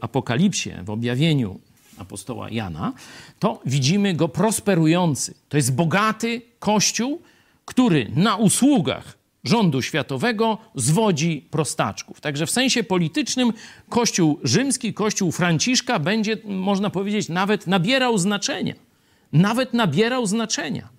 [0.00, 1.60] Apokalipsie, w objawieniu
[1.98, 2.92] apostoła Jana,
[3.38, 5.34] to widzimy go prosperujący.
[5.48, 7.20] To jest bogaty Kościół,
[7.64, 12.20] który na usługach rządu światowego zwodzi prostaczków.
[12.20, 13.52] Także w sensie politycznym
[13.88, 18.74] Kościół rzymski, Kościół Franciszka będzie, można powiedzieć, nawet nabierał znaczenia.
[19.32, 20.93] Nawet nabierał znaczenia.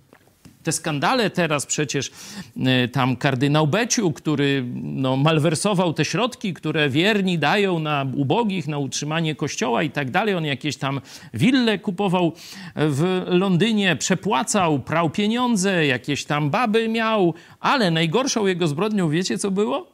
[0.66, 2.12] Te skandale teraz przecież
[2.58, 8.78] e, tam kardynał Beciu, który no, malwersował te środki, które wierni dają na ubogich, na
[8.78, 10.36] utrzymanie kościoła i tak dalej.
[10.36, 11.02] On jakieś tam
[11.34, 12.34] wille kupował
[12.76, 19.52] w Londynie, przepłacał, prał pieniądze, jakieś tam baby miał, ale najgorszą jego zbrodnią wiecie co
[19.52, 19.88] było?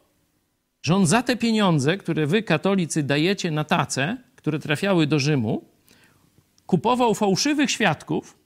[0.83, 5.65] Że on za te pieniądze, które wy katolicy dajecie na tace, które trafiały do Rzymu,
[6.65, 8.40] kupował fałszywych świadków,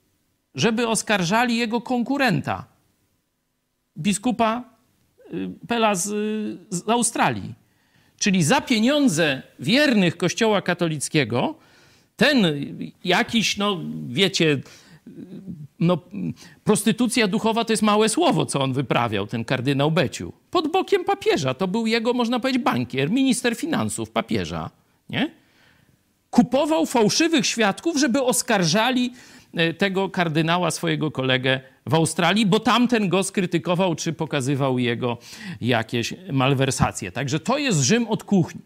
[0.56, 2.66] żeby oskarżali jego konkurenta,
[3.98, 4.64] biskupa
[5.34, 6.08] y, Pela z,
[6.70, 7.54] z Australii.
[8.20, 11.56] Czyli za pieniądze wiernych Kościoła katolickiego
[12.16, 12.46] ten
[13.04, 14.62] jakiś, no wiecie,
[15.80, 15.98] no,
[16.64, 20.34] prostytucja duchowa to jest małe słowo, co on wyprawiał, ten kardynał Beciu.
[20.52, 21.54] Pod bokiem papieża.
[21.54, 24.70] To był jego, można powiedzieć, bankier, minister finansów papieża.
[25.10, 25.32] Nie?
[26.30, 29.14] Kupował fałszywych świadków, żeby oskarżali
[29.78, 35.18] tego kardynała, swojego kolegę w Australii, bo tamten go skrytykował, czy pokazywał jego
[35.62, 37.12] jakieś malwersacje.
[37.12, 38.62] Także to jest Rzym od kuchni.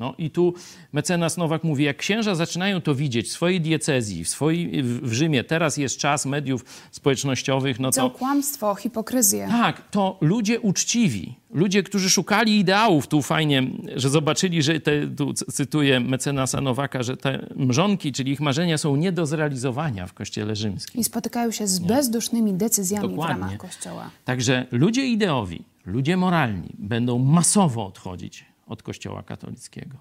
[0.00, 0.54] No i tu
[0.92, 5.44] mecenas Nowak mówi, jak księża zaczynają to widzieć w swojej diecezji, w, swojej, w Rzymie,
[5.44, 8.10] teraz jest czas mediów społecznościowych, no to...
[8.10, 9.48] kłamstwo, hipokryzję.
[9.50, 13.62] Tak, to ludzie uczciwi, ludzie, którzy szukali ideałów, tu fajnie,
[13.96, 18.96] że zobaczyli, że te, tu cytuję mecenasa Nowaka, że te mrzonki, czyli ich marzenia są
[18.96, 21.00] nie do zrealizowania w Kościele Rzymskim.
[21.00, 23.34] I spotykają się z bezdusznymi decyzjami Dokładnie.
[23.34, 24.10] w ramach Kościoła.
[24.24, 29.96] Także ludzie ideowi, ludzie moralni będą masowo odchodzić od Kościoła katolickiego.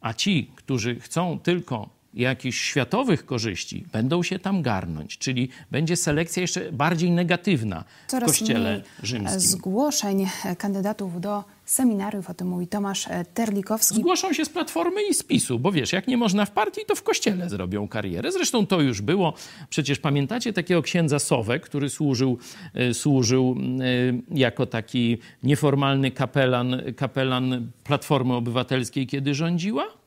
[0.00, 6.40] A ci, którzy chcą tylko jakichś światowych korzyści, będą się tam garnąć, czyli będzie selekcja
[6.40, 9.40] jeszcze bardziej negatywna Coraz w Kościele rzymskim.
[9.40, 10.26] zgłoszeń
[10.58, 13.94] kandydatów do seminariów, o tym mówi Tomasz Terlikowski.
[13.94, 16.94] Zgłoszą się z Platformy i z PiSu, bo wiesz, jak nie można w partii, to
[16.94, 18.32] w Kościele zrobią karierę.
[18.32, 19.34] Zresztą to już było.
[19.70, 22.38] Przecież pamiętacie takiego księdza Sowę, który służył,
[22.74, 30.01] e, służył e, jako taki nieformalny kapelan, kapelan Platformy Obywatelskiej, kiedy rządziła?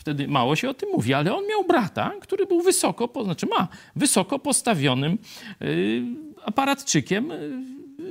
[0.00, 3.68] Wtedy mało się o tym mówi, ale on miał brata, który był wysoko, znaczy ma
[3.96, 5.18] wysoko postawionym
[5.62, 6.02] y,
[6.44, 7.50] aparatczykiem, y,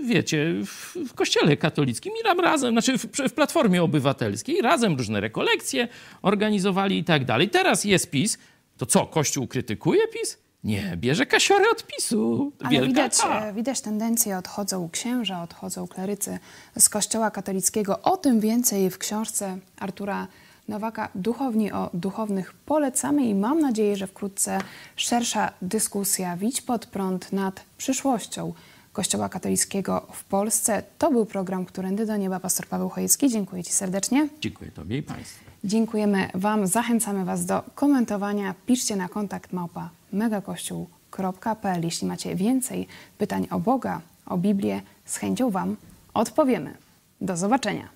[0.04, 5.20] wiecie, w, w kościele katolickim i tam razem, znaczy w, w Platformie Obywatelskiej, razem różne
[5.20, 5.88] rekolekcje
[6.22, 7.50] organizowali i tak dalej.
[7.50, 8.38] Teraz jest PiS,
[8.78, 10.38] to co, Kościół krytykuje PiS?
[10.64, 12.52] Nie, bierze kasiorę od PiSu.
[12.64, 16.40] Ale widać, e, widać tendencję, odchodzą księża, odchodzą klerycy
[16.80, 18.02] z Kościoła katolickiego.
[18.02, 20.28] O tym więcej w książce Artura
[20.70, 24.62] Nowaka Duchowni o duchownych polecamy i mam nadzieję, że wkrótce
[24.96, 28.54] szersza dyskusja Widź pod prąd nad przyszłością
[28.94, 30.84] Kościoła katolickiego w Polsce.
[30.98, 32.40] To był program Którędy do Nieba.
[32.40, 33.30] Pastor Paweł Chojecki.
[33.30, 34.28] Dziękuję Ci serdecznie.
[34.42, 35.46] Dziękuję Tobie i Państwu.
[35.64, 36.68] Dziękujemy Wam.
[36.68, 38.56] Zachęcamy Was do komentowania.
[38.66, 41.84] Piszcie na kontakt małpa megakościół.pl.
[41.84, 45.76] Jeśli macie więcej pytań o Boga, o Biblię, z chęcią Wam
[46.14, 46.78] odpowiemy.
[47.22, 47.90] Do zobaczenia.